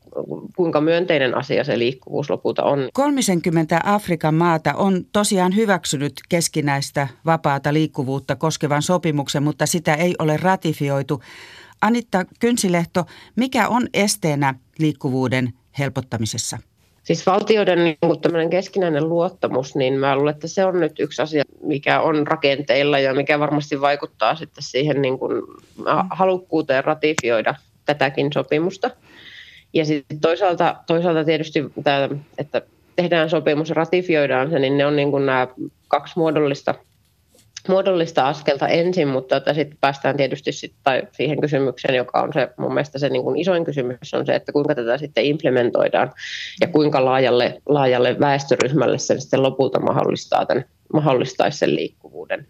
kuinka 0.56 0.82
myönteinen 0.82 1.38
asia 1.38 1.64
se 1.64 1.80
liikkuvuus 1.80 2.30
lopulta 2.30 2.64
on. 2.64 2.90
30 2.94 3.82
Afrikan 3.84 4.36
maata 4.36 4.74
on 4.74 5.06
tosiaan 5.12 5.56
hyväksynyt 5.56 6.14
keskinäistä 6.30 7.08
vapaata 7.26 7.74
liikkuvuutta 7.74 8.36
koskevan 8.36 8.82
sopimuksen, 8.82 9.44
mutta 9.44 9.66
sitä 9.66 9.94
ei 9.94 10.16
ole 10.20 10.38
ratifioitu. 10.38 11.24
Anitta 11.82 12.26
Kynsilehto, 12.40 13.06
mikä 13.36 13.68
on 13.68 13.88
esteenä 13.94 14.56
liikkuvuuden 14.80 15.54
helpottamisessa? 15.80 16.58
Siis 17.04 17.26
valtioiden 17.26 17.84
niin 17.84 18.50
keskinäinen 18.50 19.10
luottamus, 19.10 19.76
niin 19.76 19.94
mä 19.94 20.16
luulen, 20.16 20.34
että 20.34 20.48
se 20.48 20.66
on 20.66 20.80
nyt 20.80 21.00
yksi 21.00 21.22
asia, 21.22 21.44
mikä 21.64 22.02
on 22.02 22.28
rakenteilla 22.28 23.00
ja 23.00 23.14
mikä 23.14 23.40
varmasti 23.40 23.82
vaikuttaa 23.82 24.36
sitten 24.36 24.64
siihen 24.64 25.02
niin 25.02 25.20
kuin 25.20 25.44
halukkuuteen 26.10 26.84
ratifioida 26.84 27.56
tätäkin 27.86 28.34
sopimusta. 28.34 28.92
Ja 29.74 29.86
sitten 29.86 30.20
toisaalta, 30.20 30.76
toisaalta 30.88 31.24
tietysti, 31.24 31.64
tämä, 31.84 32.10
että 32.38 32.62
tehdään 32.96 33.30
sopimus 33.30 33.70
ja 33.70 33.76
ratifioidaan 33.76 34.50
se, 34.50 34.60
niin 34.60 34.78
ne 34.78 34.86
on 34.86 34.96
niin 34.96 35.12
kuin 35.12 35.26
nämä 35.26 35.48
kaksi 35.88 36.14
muodollista, 36.16 36.76
muodollista 37.70 38.28
askelta 38.28 38.68
ensin, 38.68 39.08
mutta 39.08 39.54
sitten 39.54 39.78
päästään 39.82 40.18
tietysti 40.18 40.52
sit, 40.52 40.74
tai 40.84 41.02
siihen 41.12 41.42
kysymykseen, 41.42 41.96
joka 41.96 42.22
on 42.22 42.34
se 42.34 42.50
mun 42.58 42.74
mielestä 42.74 43.00
se 43.00 43.10
niin 43.10 43.24
kuin 43.24 43.40
isoin 43.40 43.66
kysymys, 43.66 44.14
on 44.14 44.26
se, 44.26 44.36
että 44.36 44.52
kuinka 44.52 44.76
tätä 44.76 44.98
sitten 44.98 45.26
implementoidaan 45.26 46.12
ja 46.62 46.68
kuinka 46.68 47.06
laajalle, 47.06 47.62
laajalle 47.66 48.20
väestöryhmälle 48.20 48.98
se 48.98 49.20
sitten 49.20 49.44
lopulta 49.44 49.80
mahdollistaa 49.80 50.46
tämän, 50.46 50.66
mahdollistaisi 50.94 51.58
sen 51.58 51.76
liikkuvuuden. 51.76 52.48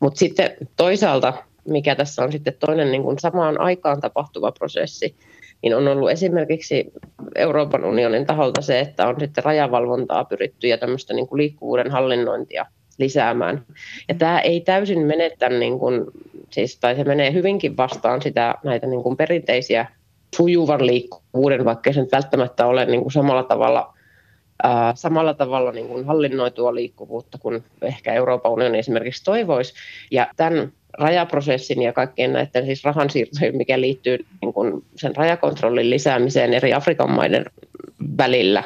Mutta 0.00 0.18
sitten 0.18 0.56
toisaalta 0.76 1.32
mikä 1.68 1.94
tässä 1.94 2.22
on 2.24 2.32
sitten 2.32 2.54
toinen 2.60 2.90
niin 2.90 3.02
kuin 3.02 3.18
samaan 3.18 3.60
aikaan 3.60 4.00
tapahtuva 4.00 4.52
prosessi, 4.52 5.16
niin 5.62 5.76
on 5.76 5.88
ollut 5.88 6.10
esimerkiksi 6.10 6.92
Euroopan 7.34 7.84
unionin 7.84 8.26
taholta 8.26 8.62
se, 8.62 8.80
että 8.80 9.08
on 9.08 9.20
sitten 9.20 9.44
rajavalvontaa 9.44 10.24
pyritty 10.24 10.68
ja 10.68 10.78
tämmöistä 10.78 11.14
niin 11.14 11.26
kuin 11.28 11.38
liikkuvuuden 11.38 11.90
hallinnointia 11.90 12.66
lisäämään. 12.98 13.64
Ja 14.08 14.14
tämä 14.14 14.40
ei 14.40 14.60
täysin 14.60 15.00
mene 15.00 15.30
tämän, 15.38 15.60
niin 15.60 15.78
kuin, 15.78 16.04
siis, 16.50 16.78
tai 16.78 16.96
se 16.96 17.04
menee 17.04 17.32
hyvinkin 17.32 17.76
vastaan 17.76 18.22
sitä, 18.22 18.54
näitä 18.64 18.86
niin 18.86 19.02
kuin 19.02 19.16
perinteisiä 19.16 19.86
sujuvan 20.36 20.86
liikkuvuuden, 20.86 21.64
vaikka 21.64 21.92
se 21.92 22.06
välttämättä 22.12 22.66
ole 22.66 22.84
niin 22.84 23.02
kuin 23.02 23.12
samalla 23.12 23.42
tavalla 23.42 23.94
ää, 24.62 24.92
samalla 24.94 25.34
tavalla 25.34 25.72
niin 25.72 25.88
kuin 25.88 26.04
hallinnoitua 26.04 26.74
liikkuvuutta 26.74 27.38
kuin 27.38 27.64
ehkä 27.82 28.12
Euroopan 28.12 28.52
unioni 28.52 28.78
esimerkiksi 28.78 29.24
toivoisi. 29.24 29.74
Ja 30.10 30.26
tämän 30.36 30.72
rajaprosessin 30.98 31.82
ja 31.82 31.92
kaikkien 31.92 32.32
näiden 32.32 32.66
siis 32.66 32.84
rahansiirtojen, 32.84 33.56
mikä 33.56 33.80
liittyy 33.80 34.18
niin 34.40 34.52
kuin 34.52 34.84
sen 34.96 35.16
rajakontrollin 35.16 35.90
lisäämiseen 35.90 36.54
eri 36.54 36.74
Afrikan 36.74 37.10
maiden 37.10 37.44
välillä 38.18 38.64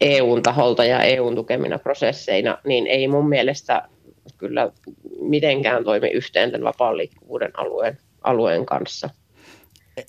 EUn 0.00 0.42
taholta 0.42 0.84
ja 0.84 1.02
EUn 1.02 1.34
tukemina 1.34 1.78
prosesseina, 1.78 2.58
niin 2.64 2.86
ei 2.86 3.08
mun 3.08 3.28
mielestä 3.28 3.82
kyllä 4.38 4.70
mitenkään 5.20 5.84
toimi 5.84 6.10
yhteen 6.10 6.50
tämän 6.50 6.64
vapaan 6.64 6.96
liikkuvuuden 6.96 7.50
alueen, 7.54 7.98
alueen 8.22 8.66
kanssa. 8.66 9.10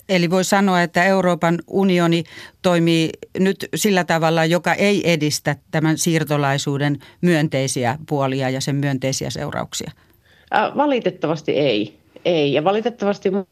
Eli 0.08 0.30
voi 0.30 0.44
sanoa, 0.44 0.82
että 0.82 1.04
Euroopan 1.04 1.58
unioni 1.66 2.24
toimii 2.62 3.10
nyt 3.38 3.68
sillä 3.74 4.04
tavalla, 4.04 4.44
joka 4.44 4.74
ei 4.74 5.12
edistä 5.12 5.56
tämän 5.70 5.98
siirtolaisuuden 5.98 6.98
myönteisiä 7.20 7.98
puolia 8.08 8.50
ja 8.50 8.60
sen 8.60 8.76
myönteisiä 8.76 9.30
seurauksia. 9.30 9.90
Valitettavasti 10.76 11.52
ei. 11.52 11.98
Ei. 12.24 12.52
Ja 12.52 12.64
valitettavasti 12.64 13.30
mun 13.30 13.46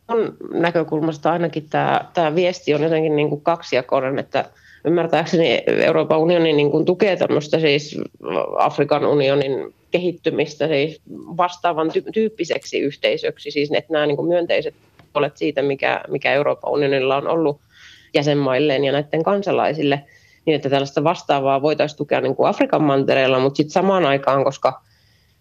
näkökulmasta 0.52 1.32
ainakin 1.32 1.68
tämä, 1.68 2.00
tämä 2.14 2.34
viesti 2.34 2.74
on 2.74 2.82
jotenkin 2.82 3.16
niin 3.16 3.28
kuin 3.28 3.40
kaksijakoinen, 3.40 4.18
että 4.18 4.44
ymmärtääkseni 4.86 5.62
Euroopan 5.66 6.18
unioni 6.18 6.52
niin 6.52 6.70
kuin 6.70 6.84
tukee 6.84 7.16
tämmöistä 7.16 7.60
siis 7.60 8.00
Afrikan 8.58 9.06
unionin 9.06 9.74
kehittymistä 9.90 10.68
siis 10.68 11.00
vastaavan 11.36 11.90
tyyppiseksi 12.12 12.78
yhteisöksi, 12.78 13.50
siis 13.50 13.70
että 13.72 13.92
nämä 13.92 14.06
niin 14.06 14.16
kuin 14.16 14.28
myönteiset 14.28 14.74
puolet 15.12 15.36
siitä, 15.36 15.62
mikä, 15.62 16.00
mikä 16.08 16.32
Euroopan 16.32 16.72
unionilla 16.72 17.16
on 17.16 17.28
ollut 17.28 17.60
jäsenmailleen 18.14 18.84
ja 18.84 18.92
näiden 18.92 19.22
kansalaisille, 19.22 20.02
niin 20.44 20.54
että 20.54 20.70
tällaista 20.70 21.04
vastaavaa 21.04 21.62
voitaisiin 21.62 21.98
tukea 21.98 22.20
niin 22.20 22.36
kuin 22.36 22.48
Afrikan 22.48 22.82
mantereella, 22.82 23.40
mutta 23.40 23.56
sitten 23.56 23.72
samaan 23.72 24.06
aikaan, 24.06 24.44
koska 24.44 24.80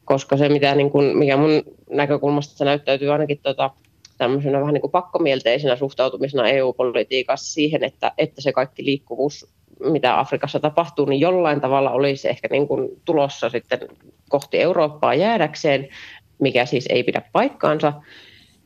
koska 0.05 0.37
se, 0.37 0.49
mitä 0.49 0.75
niin 0.75 0.91
kuin, 0.91 1.17
mikä 1.17 1.37
mun 1.37 1.63
näkökulmasta 1.89 2.57
se 2.57 2.65
näyttäytyy 2.65 3.11
ainakin 3.11 3.39
tota, 3.43 3.71
tämmöisenä 4.17 4.59
vähän 4.59 4.73
niin 4.73 4.81
kuin 4.81 4.91
pakkomielteisenä 4.91 5.75
suhtautumisena 5.75 6.49
EU-politiikassa 6.49 7.53
siihen, 7.53 7.83
että, 7.83 8.11
että 8.17 8.41
se 8.41 8.51
kaikki 8.51 8.85
liikkuvuus, 8.85 9.47
mitä 9.79 10.19
Afrikassa 10.19 10.59
tapahtuu, 10.59 11.05
niin 11.05 11.19
jollain 11.19 11.61
tavalla 11.61 11.91
olisi 11.91 12.29
ehkä 12.29 12.47
niin 12.51 12.67
kuin 12.67 12.89
tulossa 13.05 13.49
sitten 13.49 13.79
kohti 14.29 14.61
Eurooppaa 14.61 15.13
jäädäkseen, 15.13 15.87
mikä 16.39 16.65
siis 16.65 16.85
ei 16.89 17.03
pidä 17.03 17.21
paikkaansa. 17.31 17.93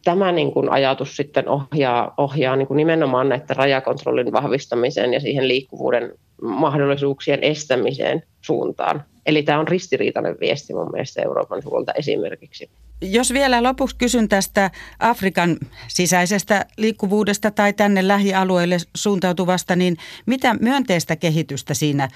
Tämä 0.03 0.31
niin 0.31 0.51
kuin 0.51 0.71
ajatus 0.71 1.15
sitten 1.15 1.49
ohjaa, 1.49 2.13
ohjaa 2.17 2.55
niin 2.55 2.67
kuin 2.67 2.77
nimenomaan 2.77 3.29
näiden 3.29 3.55
rajakontrollin 3.55 4.31
vahvistamiseen 4.31 5.13
ja 5.13 5.19
siihen 5.19 5.47
liikkuvuuden 5.47 6.13
mahdollisuuksien 6.41 7.43
estämiseen 7.43 8.23
suuntaan. 8.41 9.03
Eli 9.25 9.43
tämä 9.43 9.59
on 9.59 9.67
ristiriitainen 9.67 10.37
viesti 10.39 10.73
mun 10.73 10.91
mielestä 10.91 11.21
Euroopan 11.21 11.61
suolta 11.61 11.93
esimerkiksi. 11.93 12.69
Jos 13.01 13.33
vielä 13.33 13.63
lopuksi 13.63 13.95
kysyn 13.97 14.29
tästä 14.29 14.71
Afrikan 14.99 15.57
sisäisestä 15.87 16.65
liikkuvuudesta 16.77 17.51
tai 17.51 17.73
tänne 17.73 18.07
lähialueille 18.07 18.77
suuntautuvasta, 18.95 19.75
niin 19.75 19.97
mitä 20.25 20.53
myönteistä 20.53 21.15
kehitystä 21.15 21.73
siinä 21.73 22.09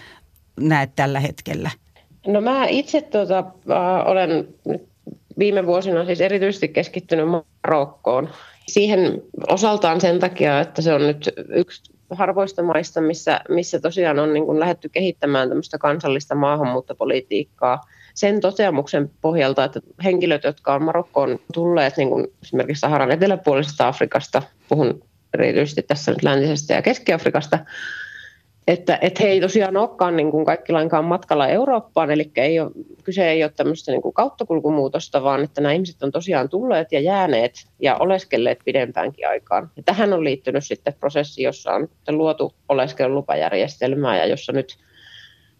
näet 0.60 0.90
tällä 0.96 1.20
hetkellä? 1.20 1.72
No 2.28 2.42
mä 2.42 2.68
itse 2.68 3.02
tuota, 3.02 3.38
äh, 3.40 4.08
olen 4.08 4.48
viime 5.40 5.66
vuosina 5.66 6.06
siis 6.06 6.22
erityisesti 6.22 6.68
keskittynyt 6.68 7.26
Marokkoon. 7.30 8.30
Siihen 8.68 9.22
osaltaan 9.48 10.02
sen 10.02 10.20
takia, 10.20 10.60
että 10.60 10.82
se 10.82 10.94
on 10.94 11.02
nyt 11.02 11.30
yksi 11.50 11.94
harvoista 12.10 12.64
maista, 12.64 13.02
missä, 13.02 13.42
missä 13.50 13.80
tosiaan 13.80 14.20
on 14.20 14.34
niin 14.34 14.46
kuin 14.46 14.60
lähdetty 14.60 14.90
kehittämään 14.90 15.50
tämmöistä 15.50 15.78
kansallista 15.78 16.36
maahanmuuttopolitiikkaa 16.36 17.82
sen 18.14 18.42
toteamuksen 18.42 19.12
pohjalta, 19.22 19.64
että 19.64 19.80
henkilöt, 20.04 20.44
jotka 20.44 20.74
on 20.74 20.84
Marokkoon 20.84 21.40
tulleet 21.54 21.98
niin 21.98 22.10
kuin 22.10 22.28
esimerkiksi 22.44 22.82
Saharan 22.82 23.12
eteläpuolisesta 23.12 23.88
Afrikasta, 23.88 24.42
puhun 24.70 25.04
erityisesti 25.34 25.82
tässä 25.82 26.12
nyt 26.12 26.24
läntisestä 26.24 26.74
ja 26.74 26.82
Keski-Afrikasta, 26.82 27.60
että, 28.68 28.98
että 29.02 29.24
he 29.24 29.30
ei 29.30 29.42
tosiaan 29.42 29.78
olekaan 29.78 30.16
niin 30.16 30.32
kuin 30.32 30.46
kaikki 30.46 30.72
lainkaan 30.72 31.06
matkalla 31.06 31.48
Eurooppaan, 31.48 32.12
eli 32.12 32.32
ei 32.36 32.60
ole, 32.60 32.72
kyse 33.04 33.30
ei 33.30 33.44
ole 33.44 33.52
tämmöistä 33.56 33.92
niin 33.92 34.02
kuin 34.02 34.14
kauttakulkumuutosta, 34.14 35.24
vaan 35.24 35.44
että 35.44 35.62
nämä 35.62 35.74
ihmiset 35.74 36.04
on 36.04 36.12
tosiaan 36.12 36.50
tulleet 36.50 36.92
ja 36.92 37.00
jääneet 37.00 37.54
ja 37.80 37.98
oleskelleet 37.98 38.60
pidempäänkin 38.66 39.28
aikaan. 39.28 39.72
Ja 39.78 39.84
tähän 39.84 40.14
on 40.14 40.24
liittynyt 40.24 40.66
sitten 40.66 40.94
prosessi, 41.00 41.44
jossa 41.44 41.74
on 41.74 41.88
luotu 42.08 42.54
oleskelulupajärjestelmää 42.70 44.18
ja 44.18 44.26
jossa 44.26 44.52
nyt 44.52 44.78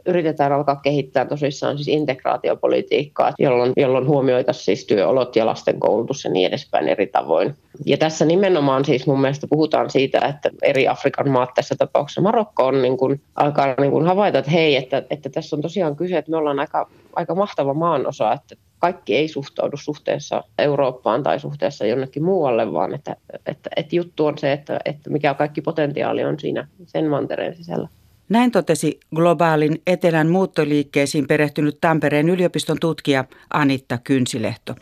yritetään 0.06 0.52
alkaa 0.52 0.76
kehittää 0.76 1.26
tosissaan 1.26 1.78
siis 1.78 1.88
integraatiopolitiikkaa, 1.88 3.34
jolloin, 3.40 3.74
jolloin 3.78 4.08
huomioitaisiin 4.08 4.66
siis 4.66 4.86
työolot 4.86 5.36
ja 5.36 5.46
lasten 5.46 5.80
koulutus 5.80 6.24
ja 6.24 6.32
niin 6.32 6.48
edespäin 6.48 6.88
eri 6.88 7.08
tavoin. 7.08 7.56
Ja 7.86 7.98
tässä 7.98 8.26
nimenomaan 8.26 8.86
siis 8.86 9.08
mun 9.08 9.22
mielestä 9.22 9.48
puhutaan 9.50 9.90
siitä, 9.90 10.20
että 10.20 10.50
eri 10.62 10.88
Afrikan 10.88 11.30
maat, 11.30 11.54
tässä 11.56 11.76
tapauksessa 11.76 12.22
Marokko, 12.22 12.66
on 12.66 12.82
niin 12.82 12.98
kuin, 12.98 13.22
alkaa 13.36 13.76
niin 13.80 13.92
kuin 13.92 14.06
havaita, 14.06 14.40
että 14.40 14.52
hei, 14.52 14.76
että, 14.76 15.04
että 15.10 15.30
tässä 15.30 15.56
on 15.56 15.62
tosiaan 15.62 15.96
kyse, 15.96 16.18
että 16.18 16.32
me 16.32 16.38
ollaan 16.38 16.60
aika, 16.60 16.90
aika 17.16 17.36
mahtava 17.36 17.74
maanosa, 17.74 18.34
että 18.34 18.56
kaikki 18.80 19.16
ei 19.16 19.28
suhtaudu 19.28 19.78
suhteessa 19.78 20.44
Eurooppaan 20.60 21.24
tai 21.24 21.40
suhteessa 21.40 21.86
jonnekin 21.86 22.24
muualle, 22.24 22.74
vaan 22.74 22.96
että, 22.96 23.16
että, 23.46 23.70
että 23.76 23.96
juttu 23.96 24.26
on 24.26 24.38
se, 24.38 24.52
että, 24.52 24.80
että 24.86 25.10
mikä 25.10 25.34
kaikki 25.34 25.62
potentiaali 25.62 26.24
on 26.24 26.40
siinä 26.40 26.68
sen 26.86 27.10
mantereen 27.10 27.56
sisällä. 27.56 27.88
Näin 28.34 28.52
totesi 28.52 29.00
globaalin 29.16 29.82
etelän 29.88 30.30
muuttoliikkeisiin 30.30 31.28
perehtynyt 31.28 31.78
Tampereen 31.82 32.30
yliopiston 32.30 32.78
tutkija 32.80 33.26
Anitta 33.54 33.98
Kynsilehto. 34.04 34.76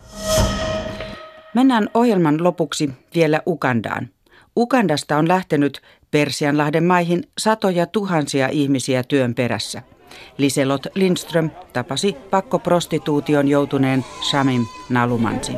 Mennään 1.53 1.89
ohjelman 1.93 2.43
lopuksi 2.43 2.89
vielä 3.15 3.41
Ugandaan. 3.47 4.09
Ugandasta 4.57 5.17
on 5.17 5.27
lähtenyt 5.27 5.81
Persianlahden 6.11 6.83
maihin 6.83 7.23
satoja 7.37 7.85
tuhansia 7.85 8.47
ihmisiä 8.47 9.03
työn 9.03 9.35
perässä. 9.35 9.81
Liselot 10.37 10.87
Lindström 10.95 11.49
tapasi 11.73 12.15
pakkoprostituution 12.29 13.47
joutuneen 13.47 14.05
Shamim 14.29 14.65
Nalumansin. 14.89 15.57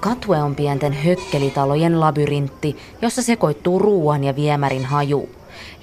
Katue 0.00 0.42
on 0.42 0.54
pienten 0.54 0.92
hökkelitalojen 0.92 2.00
labyrintti, 2.00 2.76
jossa 3.02 3.22
sekoittuu 3.22 3.78
ruoan 3.78 4.24
ja 4.24 4.36
viemärin 4.36 4.84
haju. 4.84 5.28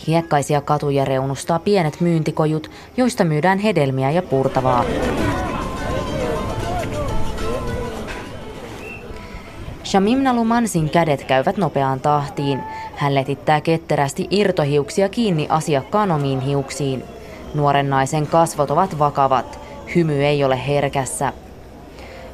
Hiekkaisia 0.08 0.62
katuja 0.62 1.06
reunustaa 1.06 1.60
pienet 1.60 2.02
myyntikojut, 2.02 2.72
joista 2.98 3.24
myydään 3.24 3.60
hedelmiä 3.60 4.12
ja 4.12 4.22
purtavaa. 4.22 4.86
Shamim 9.84 10.20
Nalumansin 10.20 10.90
kädet 10.90 11.24
käyvät 11.24 11.58
nopeaan 11.58 12.00
tahtiin. 12.00 12.64
Hän 12.96 13.16
letittää 13.16 13.62
ketterästi 13.62 14.28
irtohiuksia 14.30 15.10
kiinni 15.10 15.48
asiakkaan 15.50 16.12
omiin 16.12 16.40
hiuksiin. 16.40 17.04
Nuoren 17.54 17.90
naisen 17.90 18.28
kasvot 18.28 18.72
ovat 18.72 19.00
vakavat. 19.00 19.60
Hymy 19.96 20.24
ei 20.24 20.44
ole 20.44 20.68
herkässä. 20.68 21.34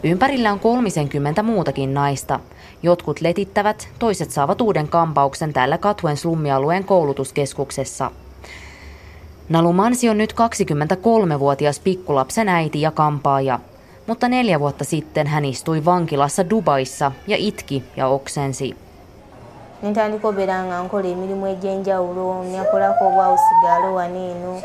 Ympärillä 0.04 0.52
on 0.52 0.60
30 0.60 1.44
muutakin 1.44 1.94
naista. 1.94 2.40
Jotkut 2.84 3.22
letittävät, 3.22 3.88
toiset 4.00 4.32
saavat 4.32 4.62
uuden 4.62 4.88
kampauksen 4.88 5.54
täällä 5.54 5.78
Katuen 5.78 6.18
slummialueen 6.18 6.84
koulutuskeskuksessa. 6.84 8.12
Nalumansi 9.50 10.10
on 10.10 10.18
nyt 10.18 10.34
23-vuotias 10.34 11.80
pikkulapsen 11.80 12.50
äiti 12.50 12.82
ja 12.82 12.92
kampaaja. 12.92 13.60
Mutta 14.08 14.30
neljä 14.30 14.60
vuotta 14.60 14.84
sitten 14.84 15.28
hän 15.28 15.46
istui 15.46 15.86
vankilassa 15.86 16.50
Dubaissa 16.50 17.12
ja 17.28 17.38
itki 17.40 17.84
ja 17.98 18.08
oksensi. 18.08 18.76
Nintandika 19.82 20.28
obeera 20.28 20.64
nga 20.64 20.84
nkola 20.84 21.08
emirimu 21.08 21.46
egy'enjawulo 21.46 22.44
nakolako 22.58 23.08
obwawusigalo 23.08 23.96
wano 23.96 24.60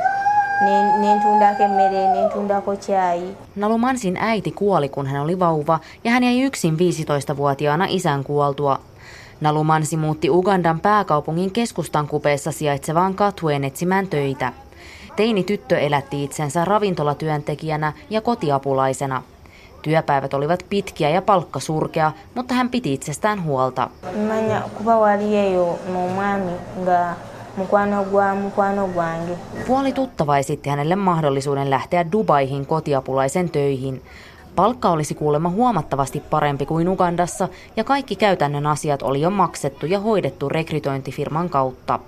nentundako 1.00 1.62
emmere, 1.62 2.08
nentundako 2.08 2.76
chai. 2.76 3.36
Nalumansin 3.56 4.16
äiti 4.16 4.50
kuoli, 4.50 4.88
kun 4.88 5.06
hän 5.06 5.22
oli 5.22 5.38
vauva, 5.38 5.80
ja 6.04 6.10
hän 6.10 6.24
jäi 6.24 6.42
yksin 6.42 6.76
15-vuotiaana 6.76 7.86
isän 7.88 8.24
kuoltua. 8.24 8.78
Nalumansi 9.40 9.96
muutti 9.96 10.30
Ugandan 10.30 10.80
pääkaupungin 10.80 11.50
keskustan 11.50 12.06
kupeessa 12.06 12.52
sijaitsevaan 12.52 13.14
katueen 13.14 13.64
etsimään 13.64 14.06
töitä. 14.06 14.52
Teini 15.16 15.44
tyttö 15.44 15.78
elätti 15.78 16.24
itsensä 16.24 16.64
ravintolatyöntekijänä 16.64 17.92
ja 18.10 18.20
kotiapulaisena. 18.20 19.22
Työpäivät 19.82 20.34
olivat 20.34 20.66
pitkiä 20.68 21.10
ja 21.10 21.22
palkka 21.22 21.60
surkea, 21.60 22.12
mutta 22.34 22.54
hän 22.54 22.70
piti 22.70 22.92
itsestään 22.92 23.44
huolta. 23.44 23.90
Manya, 24.02 24.62
kuva 24.78 24.96
mukwano 27.56 28.04
gwa 28.04 28.34
mukwano 28.34 28.88
gwange. 28.88 29.38
Puoli 29.66 29.92
tuttava 29.92 30.38
esitti 30.38 30.70
hänelle 30.70 30.96
mahdollisuuden 30.96 31.70
lähteä 31.70 32.12
Dubaihin 32.12 32.66
kotiapulaisen 32.66 33.50
töihin. 33.50 34.02
Palkka 34.56 34.90
olisi 34.90 35.14
kuulemma 35.14 35.50
huomattavasti 35.50 36.20
parempi 36.20 36.66
kuin 36.66 36.88
Ugandassa 36.88 37.48
ja 37.76 37.84
kaikki 37.84 38.16
käytännön 38.16 38.66
asiat 38.66 39.02
oli 39.02 39.20
jo 39.20 39.30
maksettu 39.30 39.86
ja 39.86 40.00
hoidettu 40.00 40.48
rekrytointifirman 40.48 41.48
kautta. 41.48 41.98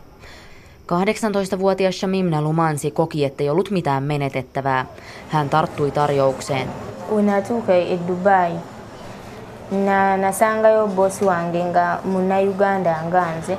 18-vuotias 0.87 1.98
Shamim 1.98 2.30
Lumansi 2.40 2.90
koki, 2.90 3.24
ettei 3.24 3.50
ollut 3.50 3.70
mitään 3.70 4.02
menetettävää. 4.02 4.87
Hän 5.28 5.48
tarttui 5.48 5.90
tarjoukseen. 5.90 6.68
Unatuka 7.09 7.72
Dubai. 8.09 8.52
Na 9.70 10.16
nasangayo 10.16 10.87
bosi 10.87 11.24
wange 11.24 11.64
nga 11.64 11.98
munna 12.04 12.38
Uganda 12.38 12.94
nganze. 13.09 13.59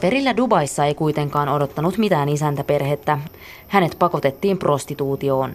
Perillä 0.00 0.36
Dubaissa 0.36 0.84
ei 0.84 0.94
kuitenkaan 0.94 1.48
odottanut 1.48 1.98
mitään 1.98 2.28
isäntäperhettä. 2.28 3.18
Hänet 3.68 3.96
pakotettiin 3.98 4.58
prostituutioon. 4.58 5.52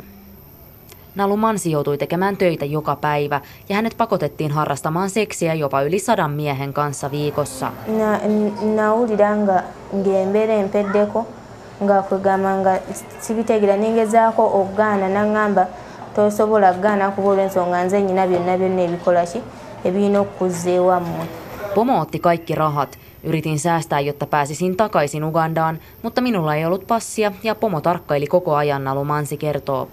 Nalu 1.16 1.38
Mansi 1.38 1.72
joutui 1.72 1.98
tekemään 1.98 2.38
töitä 2.38 2.66
joka 2.66 2.96
päivä 2.96 3.42
ja 3.70 3.76
hänet 3.76 3.94
pakotettiin 3.98 4.52
harrastamaan 4.52 5.10
seksiä 5.10 5.54
jopa 5.54 5.82
yli 5.82 6.00
sadan 6.00 6.32
miehen 6.32 6.74
kanssa 6.74 7.12
viikossa. 7.12 7.72
Nawulira 8.76 9.36
nga 9.36 9.64
ng'embeera 9.94 10.54
empeddeko 10.54 11.28
nga 11.84 12.02
kwegamba 12.02 12.56
nga 12.56 12.72
sibitegera 13.20 13.78
ningezaako 13.78 14.44
okugaana 14.46 15.10
naŋŋamba 15.10 15.66
tosobola 16.16 16.74
kugaana 16.74 17.12
kuba 17.12 17.30
olw'ensonga 17.30 17.84
nze 17.84 18.02
nyina 18.02 18.28
byonna 18.28 18.58
byonna 18.58 18.82
ebikola 18.82 19.26
ki 19.26 19.42
ebirina 19.86 20.20
okukuzza 20.20 20.70
ewammwe. 20.70 21.26
Pomo 21.76 22.00
otti 22.00 22.20
kaikki 22.20 22.56
rahat 22.56 22.98
Yritin 23.24 23.60
säästää, 23.60 24.00
jotta 24.00 24.26
pääsisin 24.26 24.78
takaisin 24.78 25.24
Ugandaan, 25.24 25.80
mutta 26.02 26.22
minulla 26.22 26.56
ei 26.56 26.66
ollut 26.66 26.88
passia 26.88 27.32
ja 27.44 27.56
pomo 27.56 27.82
tarkkaili 27.82 28.28
koko 28.28 28.56
ajan, 28.56 28.84
Nalumansi 28.84 29.38
kertoo. 29.38 29.88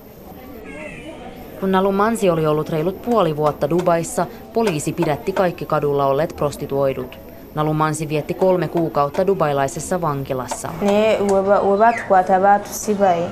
Kun 1.60 1.72
Nalumansi 1.72 2.30
oli 2.30 2.46
ollut 2.46 2.68
reilut 2.68 3.02
puoli 3.02 3.36
vuotta 3.36 3.70
Dubaissa, 3.70 4.26
poliisi 4.52 4.92
pidätti 4.92 5.32
kaikki 5.32 5.66
kadulla 5.66 6.06
olleet 6.06 6.36
prostituoidut. 6.36 7.18
Nalumansi 7.54 8.08
vietti 8.08 8.34
kolme 8.34 8.68
kuukautta 8.68 9.26
dubailaisessa 9.26 10.00
vankilassa. 10.00 10.68
Ne 10.80 11.18
webatukwata 11.70 12.40
baatusibaye 12.40 13.28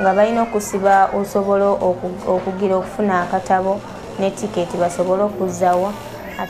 nga 0.00 0.14
balina 0.14 0.42
okusiba 0.42 1.06
osobola 1.12 1.68
okugira 2.26 2.76
okufuna 2.76 3.22
akatabo 3.22 3.80
ne 4.18 4.30
tiketi 4.30 4.76
basobole 4.76 5.22
okuzzawa. 5.22 5.92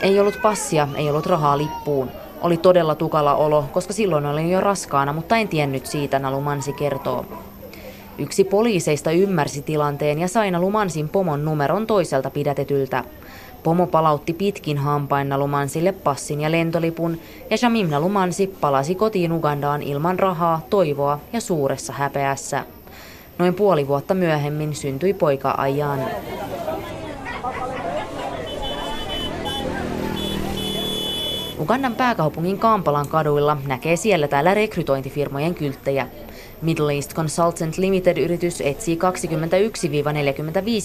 Ei 0.01 0.19
ollut 0.19 0.41
passia, 0.41 0.87
ei 0.95 1.09
ollut 1.09 1.25
rahaa 1.25 1.57
lippuun. 1.57 2.24
Oli 2.45 2.57
todella 2.57 2.95
tukala 2.95 3.35
olo, 3.35 3.65
koska 3.71 3.93
silloin 3.93 4.25
olin 4.25 4.51
jo 4.51 4.61
raskaana, 4.61 5.13
mutta 5.13 5.37
en 5.37 5.47
tiennyt 5.47 5.85
siitä, 5.85 6.19
Nalumansi 6.19 6.73
kertoo. 6.73 7.25
Yksi 8.17 8.43
poliiseista 8.43 9.11
ymmärsi 9.11 9.61
tilanteen 9.61 10.19
ja 10.19 10.27
sai 10.27 10.51
Nalumansin 10.51 11.09
pomon 11.09 11.45
numeron 11.45 11.87
toiselta 11.87 12.29
pidätetyltä. 12.29 13.03
Pomo 13.63 13.87
palautti 13.87 14.33
pitkin 14.33 14.77
hampain 14.77 15.29
Nalumansille 15.29 15.91
passin 15.91 16.41
ja 16.41 16.51
lentolipun, 16.51 17.17
ja 17.49 17.57
Shamim 17.57 17.89
Nalumansi 17.89 18.47
palasi 18.47 18.95
kotiin 18.95 19.31
Ugandaan 19.31 19.81
ilman 19.81 20.19
rahaa, 20.19 20.61
toivoa 20.69 21.19
ja 21.33 21.41
suuressa 21.41 21.93
häpeässä. 21.93 22.63
Noin 23.37 23.53
puoli 23.53 23.87
vuotta 23.87 24.13
myöhemmin 24.13 24.75
syntyi 24.75 25.13
poika 25.13 25.55
Ajan. 25.57 25.99
Ugandan 31.59 31.95
pääkaupungin 31.95 32.59
Kampalan 32.59 33.07
kaduilla 33.07 33.57
näkee 33.67 33.95
siellä 33.95 34.27
täällä 34.27 34.53
rekrytointifirmojen 34.53 35.55
kylttejä. 35.55 36.07
Middle 36.61 36.93
East 36.93 37.13
Consultant 37.13 37.77
Limited-yritys 37.77 38.61
etsii 38.61 38.99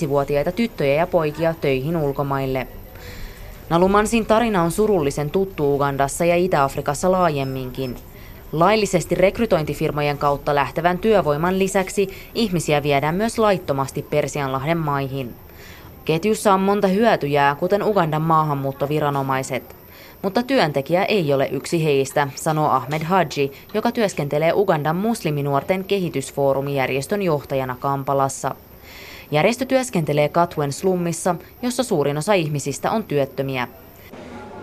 21-45-vuotiaita 0.06 0.52
tyttöjä 0.52 0.94
ja 0.94 1.06
poikia 1.06 1.54
töihin 1.60 1.96
ulkomaille. 1.96 2.66
Nalumansin 3.70 4.26
tarina 4.26 4.62
on 4.62 4.70
surullisen 4.70 5.30
tuttu 5.30 5.74
Ugandassa 5.74 6.24
ja 6.24 6.36
Itä-Afrikassa 6.36 7.12
laajemminkin. 7.12 7.96
Laillisesti 8.52 9.14
rekrytointifirmojen 9.14 10.18
kautta 10.18 10.54
lähtevän 10.54 10.98
työvoiman 10.98 11.58
lisäksi 11.58 12.08
ihmisiä 12.34 12.82
viedään 12.82 13.14
myös 13.14 13.38
laittomasti 13.38 14.02
Persianlahden 14.02 14.78
maihin. 14.78 15.34
Ketjussa 16.04 16.54
on 16.54 16.60
monta 16.60 16.88
hyötyjää, 16.88 17.54
kuten 17.54 17.82
Ugandan 17.82 18.22
maahanmuuttoviranomaiset– 18.22 19.76
Mutta 20.22 20.42
työntekijä 20.42 21.04
ei 21.04 21.34
ole 21.34 21.48
yksi 21.52 21.84
heistä, 21.84 22.28
sanoo 22.34 22.68
Ahmed 22.68 23.02
Haji, 23.02 23.52
joka 23.74 23.92
työskentelee 23.92 24.52
Ugandan 24.52 24.96
musliminuorten 24.96 25.84
kehitysfoorumijärjestön 25.84 27.22
johtajana 27.22 27.76
Kampalassa. 27.80 28.54
Järjestö 29.30 29.64
työskentelee 29.64 30.28
Katwen 30.28 30.72
slummissa, 30.72 31.34
jossa 31.62 31.82
suurin 31.82 32.18
osa 32.18 32.32
ihmisistä 32.32 32.90
on 32.90 33.04
työttömiä. 33.04 33.68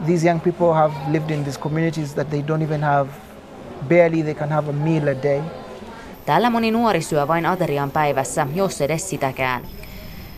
These 0.06 0.28
young 0.28 0.44
people 0.44 0.74
have 0.74 0.94
lived 1.12 1.30
in 1.30 1.44
these 1.44 1.60
communities 1.60 2.14
that 2.14 2.30
they 2.30 2.42
don't 2.42 2.64
even 2.64 2.84
have 2.84 3.10
barely 3.90 4.24
they 4.24 4.34
can 4.34 4.50
have 4.50 4.70
a 4.70 4.74
meal 4.74 5.08
a 5.08 5.24
day. 5.24 5.42
Täällä 6.26 6.50
moni 6.50 6.72
nuori 6.72 7.02
syö 7.02 7.28
vain 7.28 7.46
aterian 7.46 7.92
päivässä, 7.92 8.48
jos 8.56 8.82
edes 8.82 9.10
sitäkään. 9.10 9.62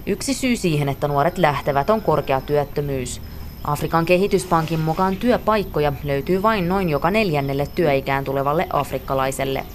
Yksi 0.06 0.34
syy 0.34 0.56
siihen, 0.56 0.90
että 0.90 1.08
nuoret 1.08 1.38
lähtevät, 1.38 1.90
on 1.90 2.02
korkea 2.02 2.42
työttömyys. 2.42 3.22
Afrikan 3.64 4.06
kehityspankin 4.06 4.80
mukaan 4.80 5.18
työpaikkoja 5.18 5.94
löytyy 6.04 6.42
vain 6.42 6.70
noin 6.70 6.90
joka 6.90 7.12
neljännelle 7.12 7.68
työikään 7.76 8.24
tulevalle 8.24 8.68
afrikkalaiselle. 8.74 9.66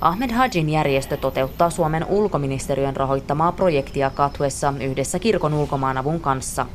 Ahmed 0.00 0.32
Hajin 0.32 0.70
järjestö 0.70 1.16
toteuttaa 1.16 1.70
Suomen 1.70 2.06
ulkoministeriön 2.08 2.96
rahoittamaa 2.96 3.52
projektia 3.52 4.10
Katuessa 4.10 4.74
yhdessä 4.80 5.18
kirkon 5.18 5.54
ulkomaanavun 5.54 6.20
kanssa. 6.20 6.66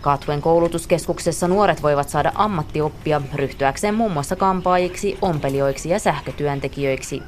Katuen 0.00 0.42
koulutuskeskuksessa 0.42 1.48
nuoret 1.48 1.82
voivat 1.82 2.08
saada 2.08 2.32
ammattioppia 2.34 3.22
ryhtyäkseen 3.34 3.94
muun 3.94 4.12
muassa 4.12 4.36
kampaajiksi, 4.36 5.18
ompelijoiksi 5.22 5.88
ja 5.88 5.98
sähkötyöntekijöiksi. 5.98 7.22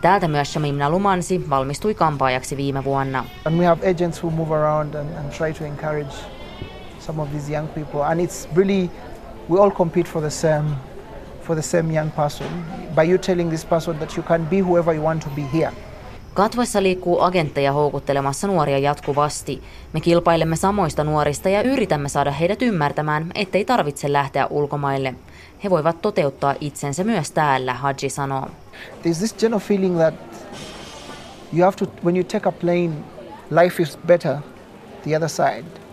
Täältä 0.00 0.28
myös 0.28 0.52
Shamim 0.52 0.74
Nalumansi 0.74 1.50
valmistui 1.50 1.94
kampaajaksi 1.94 2.56
viime 2.56 2.84
vuonna. 2.84 3.24
And 3.44 3.58
we 3.58 3.66
have 3.66 3.90
agents 3.90 4.22
who 4.24 4.30
move 4.30 4.54
around 4.54 4.94
and, 4.94 5.08
and 5.18 5.30
try 5.30 5.52
to 5.52 5.64
encourage 5.64 6.35
some 7.06 7.22
of 7.22 7.30
these 7.30 7.52
young 7.52 7.68
people. 7.68 8.02
And 8.02 8.20
it's 8.20 8.48
really, 8.54 8.90
we 9.48 9.58
all 9.58 9.70
compete 9.70 10.10
for 10.10 10.22
the 10.22 10.30
same, 10.30 10.64
for 11.42 11.56
the 11.56 11.62
same 11.62 11.94
young 11.94 12.10
person. 12.10 12.46
By 12.94 13.02
you 13.10 13.18
telling 13.18 13.50
this 13.50 13.64
person 13.64 13.98
that 13.98 14.16
you 14.16 14.22
can 14.22 14.46
be 14.46 14.58
whoever 14.58 14.94
you 14.94 15.04
want 15.04 15.22
to 15.22 15.30
be 15.30 15.42
here. 15.42 15.72
Katvoissa 16.34 16.82
liikkuu 16.82 17.20
agentteja 17.20 17.72
houkuttelemassa 17.72 18.46
nuoria 18.46 18.78
jatkuvasti. 18.78 19.62
Me 19.92 20.00
kilpailemme 20.00 20.56
samoista 20.56 21.04
nuorista 21.04 21.48
ja 21.48 21.62
yritämme 21.62 22.08
saada 22.08 22.30
heidät 22.30 22.62
ymmärtämään, 22.62 23.30
ettei 23.34 23.64
tarvitse 23.64 24.12
lähteä 24.12 24.46
ulkomaille. 24.46 25.14
He 25.64 25.70
voivat 25.70 26.02
toteuttaa 26.02 26.54
itsensä 26.60 27.04
myös 27.04 27.30
täällä, 27.30 27.74
Haji 27.74 28.10
sanoo. 28.10 28.46
There's 29.02 29.18
this 29.18 29.34
general 29.34 29.60
feeling 29.60 29.96
that 29.96 30.14
you 31.52 31.64
have 31.64 31.76
to, 31.76 31.86
when 32.04 32.16
you 32.16 32.24
take 32.24 32.48
a 32.48 32.52
plane, 32.52 32.92
life 33.50 33.82
is 33.82 33.98
better 34.06 34.36
the 35.02 35.16
other 35.16 35.28
side. 35.28 35.85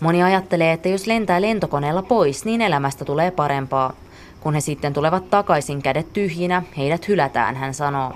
Moni 0.00 0.22
ajattelee, 0.22 0.72
että 0.72 0.88
jos 0.88 1.06
lentää 1.06 1.42
lentokoneella 1.42 2.02
pois, 2.02 2.44
niin 2.44 2.60
elämästä 2.60 3.04
tulee 3.04 3.30
parempaa. 3.30 3.92
Kun 4.40 4.54
he 4.54 4.60
sitten 4.60 4.92
tulevat 4.92 5.30
takaisin 5.30 5.82
kädet 5.82 6.12
tyhjinä, 6.12 6.62
heidät 6.76 7.08
hylätään, 7.08 7.56
hän 7.56 7.74
sanoo. 7.74 8.12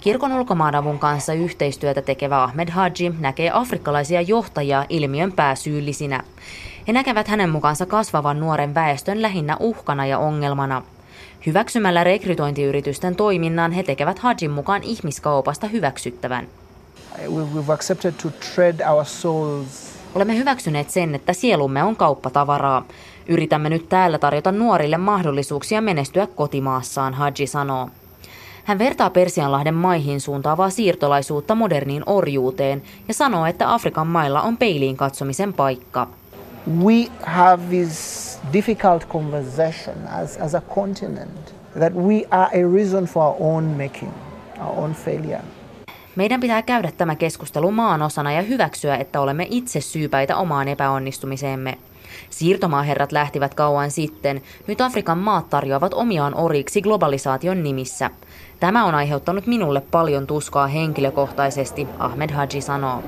Kirkon 0.00 0.32
ulkomaanavun 0.32 0.98
kanssa 0.98 1.32
yhteistyötä 1.32 2.02
tekevä 2.02 2.42
Ahmed 2.42 2.70
Haji 2.70 3.14
näkee 3.18 3.50
afrikkalaisia 3.54 4.20
johtajia 4.20 4.86
ilmiön 4.88 5.32
pääsyyllisinä. 5.32 6.22
He 6.88 6.92
näkevät 6.92 7.28
hänen 7.28 7.50
mukaansa 7.50 7.86
kasvavan 7.86 8.40
nuoren 8.40 8.74
väestön 8.74 9.22
lähinnä 9.22 9.56
uhkana 9.60 10.06
ja 10.06 10.18
ongelmana. 10.18 10.82
Hyväksymällä 11.46 12.04
rekrytointiyritysten 12.04 13.16
toiminnan 13.16 13.72
he 13.72 13.82
tekevät 13.82 14.18
Hajin 14.18 14.50
mukaan 14.50 14.82
ihmiskaupasta 14.82 15.66
hyväksyttävän. 15.66 16.48
We've 17.18 17.72
accepted 17.72 18.12
to 18.22 18.30
trade 18.54 18.88
our 18.90 19.04
souls 19.04 19.95
Olemme 20.16 20.36
hyväksyneet 20.36 20.90
sen, 20.90 21.14
että 21.14 21.32
sielumme 21.32 21.82
on 21.82 21.96
kauppatavaraa. 21.96 22.84
Yritämme 23.28 23.68
nyt 23.68 23.88
täällä 23.88 24.18
tarjota 24.18 24.52
nuorille 24.52 24.96
mahdollisuuksia 24.96 25.80
menestyä 25.80 26.26
kotimaassaan, 26.26 27.14
Haji 27.14 27.46
sanoo. 27.46 27.88
Hän 28.64 28.78
vertaa 28.78 29.10
Persianlahden 29.10 29.74
maihin 29.74 30.20
suuntaavaa 30.20 30.70
siirtolaisuutta 30.70 31.54
moderniin 31.54 32.02
orjuuteen 32.06 32.82
ja 33.08 33.14
sanoo, 33.14 33.46
että 33.46 33.74
Afrikan 33.74 34.06
mailla 34.06 34.42
on 34.42 34.56
peiliin 34.56 34.96
katsomisen 34.96 35.52
paikka. 35.52 36.06
we 36.84 37.08
have 37.22 37.62
this 37.68 38.38
difficult 38.52 39.08
conversation 39.08 39.96
as, 40.08 40.36
as 40.36 40.54
a 40.54 40.60
continent 40.60 41.54
that 41.78 41.94
we 41.94 42.24
are 42.30 42.48
a 42.52 42.74
reason 42.74 43.06
for 43.06 43.22
our 43.22 43.36
own 43.40 43.64
making, 43.64 44.12
our 44.60 44.78
own 44.78 44.94
failure. 44.94 45.42
Meidän 46.16 46.40
pitää 46.40 46.62
käydä 46.62 46.92
tämä 46.96 47.14
keskustelu 47.14 47.70
maan 47.70 48.02
osana 48.02 48.32
ja 48.32 48.42
hyväksyä, 48.42 48.96
että 48.96 49.20
olemme 49.20 49.46
itse 49.50 49.80
syypäitä 49.80 50.36
omaan 50.36 50.68
epäonnistumiseemme. 50.68 51.78
Siirtomaaherrat 52.30 53.12
lähtivät 53.12 53.54
kauan 53.54 53.90
sitten. 53.90 54.42
Nyt 54.66 54.80
Afrikan 54.80 55.18
maat 55.18 55.50
tarjoavat 55.50 55.94
omiaan 55.94 56.34
oriksi 56.34 56.82
globalisaation 56.82 57.62
nimissä. 57.62 58.10
Tämä 58.60 58.84
on 58.84 58.94
aiheuttanut 58.94 59.46
minulle 59.46 59.80
paljon 59.80 60.26
tuskaa 60.26 60.66
henkilökohtaisesti, 60.66 61.86
Ahmed 61.98 62.30
Haji 62.30 62.60
sanoo. 62.60 63.02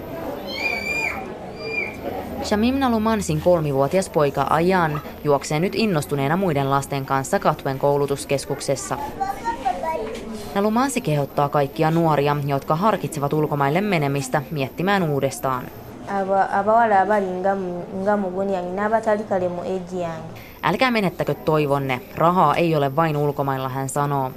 Shamim 2.44 2.74
Nalumansin 2.74 3.40
kolmivuotias 3.40 4.10
poika 4.10 4.46
Ayan 4.50 5.00
juoksee 5.24 5.60
nyt 5.60 5.74
innostuneena 5.74 6.36
muiden 6.36 6.70
lasten 6.70 7.06
kanssa 7.06 7.38
Katwen 7.38 7.78
koulutuskeskuksessa. 7.78 8.98
Nalumansi 10.54 11.00
kehottaa 11.00 11.48
kaikkia 11.48 11.90
nuoria, 11.90 12.36
jotka 12.46 12.76
harkitsevat 12.76 13.32
ulkomaille 13.32 13.80
menemistä, 13.80 14.42
miettimään 14.50 15.02
uudestaan. 15.02 15.64
abawala 16.52 17.00
abali 17.00 17.26
nga 17.26 18.16
n'abatali 18.76 19.22
kale 19.28 19.48
mu 19.48 19.62
yange 19.62 20.08
Älkää 20.62 20.90
menettäkö 20.90 21.34
toivonne, 21.34 22.00
rahaa 22.16 22.54
ei 22.54 22.76
ole 22.76 22.96
vain 22.96 23.16
ulkomailla, 23.16 23.68
hän 23.68 23.88
sanoo. 23.88 24.30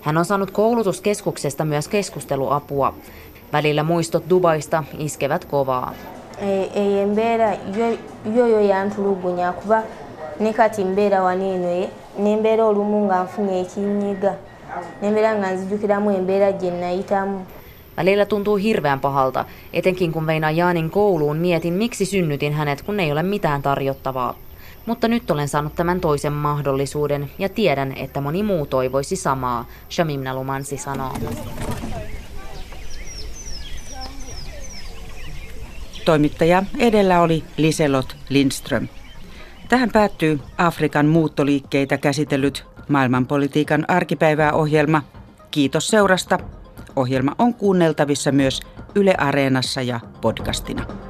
Hän 0.00 0.18
on 0.18 0.24
saanut 0.24 0.50
koulutuskeskuksesta 0.50 1.64
myös 1.64 1.88
keskusteluapua. 1.88 2.94
Välillä 3.52 3.82
muistot 3.82 4.24
Dubaista 4.30 4.84
iskevät 4.98 5.44
kovaa. 5.44 5.92
E- 6.38 6.80
eyo 6.80 7.02
embeera 7.02 7.50
yo- 7.50 7.98
yo 8.34 8.46
yo 8.46 8.60
yantulugunya 8.60 9.52
kuba 9.52 9.82
ne 10.40 10.52
kati 10.52 10.84
mbeera 10.84 11.22
wano 11.22 11.54
eno 11.54 11.68
e- 11.68 11.90
nembeera 12.18 12.64
olumu 12.66 13.06
nga 13.06 13.24
nfunye 13.24 13.60
ekinyiga 13.60 14.32
nembeera 15.02 15.34
nga 15.34 15.50
nzijukiramu 15.50 16.10
embeera 16.10 16.52
gye 16.52 16.70
nayitamu 16.70 17.38
Välillä 17.96 18.26
tuntuu 18.26 18.56
hirveän 18.56 19.00
pahalta, 19.00 19.44
etenkin 19.72 20.12
kun 20.12 20.26
vein 20.26 20.42
Jaanin 20.56 20.90
kouluun 20.90 21.36
mietin, 21.36 21.74
miksi 21.74 22.06
synnytin 22.06 22.52
hänet, 22.52 22.82
kun 22.82 23.00
ei 23.00 23.12
ole 23.12 23.22
mitään 23.22 23.62
tarjottavaa. 23.62 24.34
Mutta 24.86 25.08
nyt 25.08 25.30
olen 25.30 25.48
saanut 25.48 25.74
tämän 25.74 26.00
toisen 26.00 26.32
mahdollisuuden 26.32 27.30
ja 27.38 27.48
tiedän, 27.48 27.92
että 27.96 28.20
moni 28.20 28.42
muu 28.42 28.66
toivoisi 28.66 29.16
samaa, 29.16 29.64
Shamim 29.90 30.20
Nalumansi 30.20 30.76
sanoo. 30.76 31.12
Toimittaja 36.04 36.62
edellä 36.78 37.20
oli 37.20 37.44
Liselot 37.56 38.16
Lindström. 38.28 38.88
Tähän 39.68 39.90
päättyy 39.92 40.40
Afrikan 40.58 41.06
muuttoliikkeitä 41.06 41.98
käsitellyt 41.98 42.66
maailmanpolitiikan 42.90 43.84
arkipäivää 43.88 44.52
ohjelma. 44.52 45.02
Kiitos 45.50 45.88
seurasta. 45.88 46.38
Ohjelma 46.96 47.34
on 47.38 47.54
kuunneltavissa 47.54 48.32
myös 48.32 48.60
Yle 48.94 49.14
Areenassa 49.18 49.82
ja 49.82 50.00
podcastina. 50.20 51.09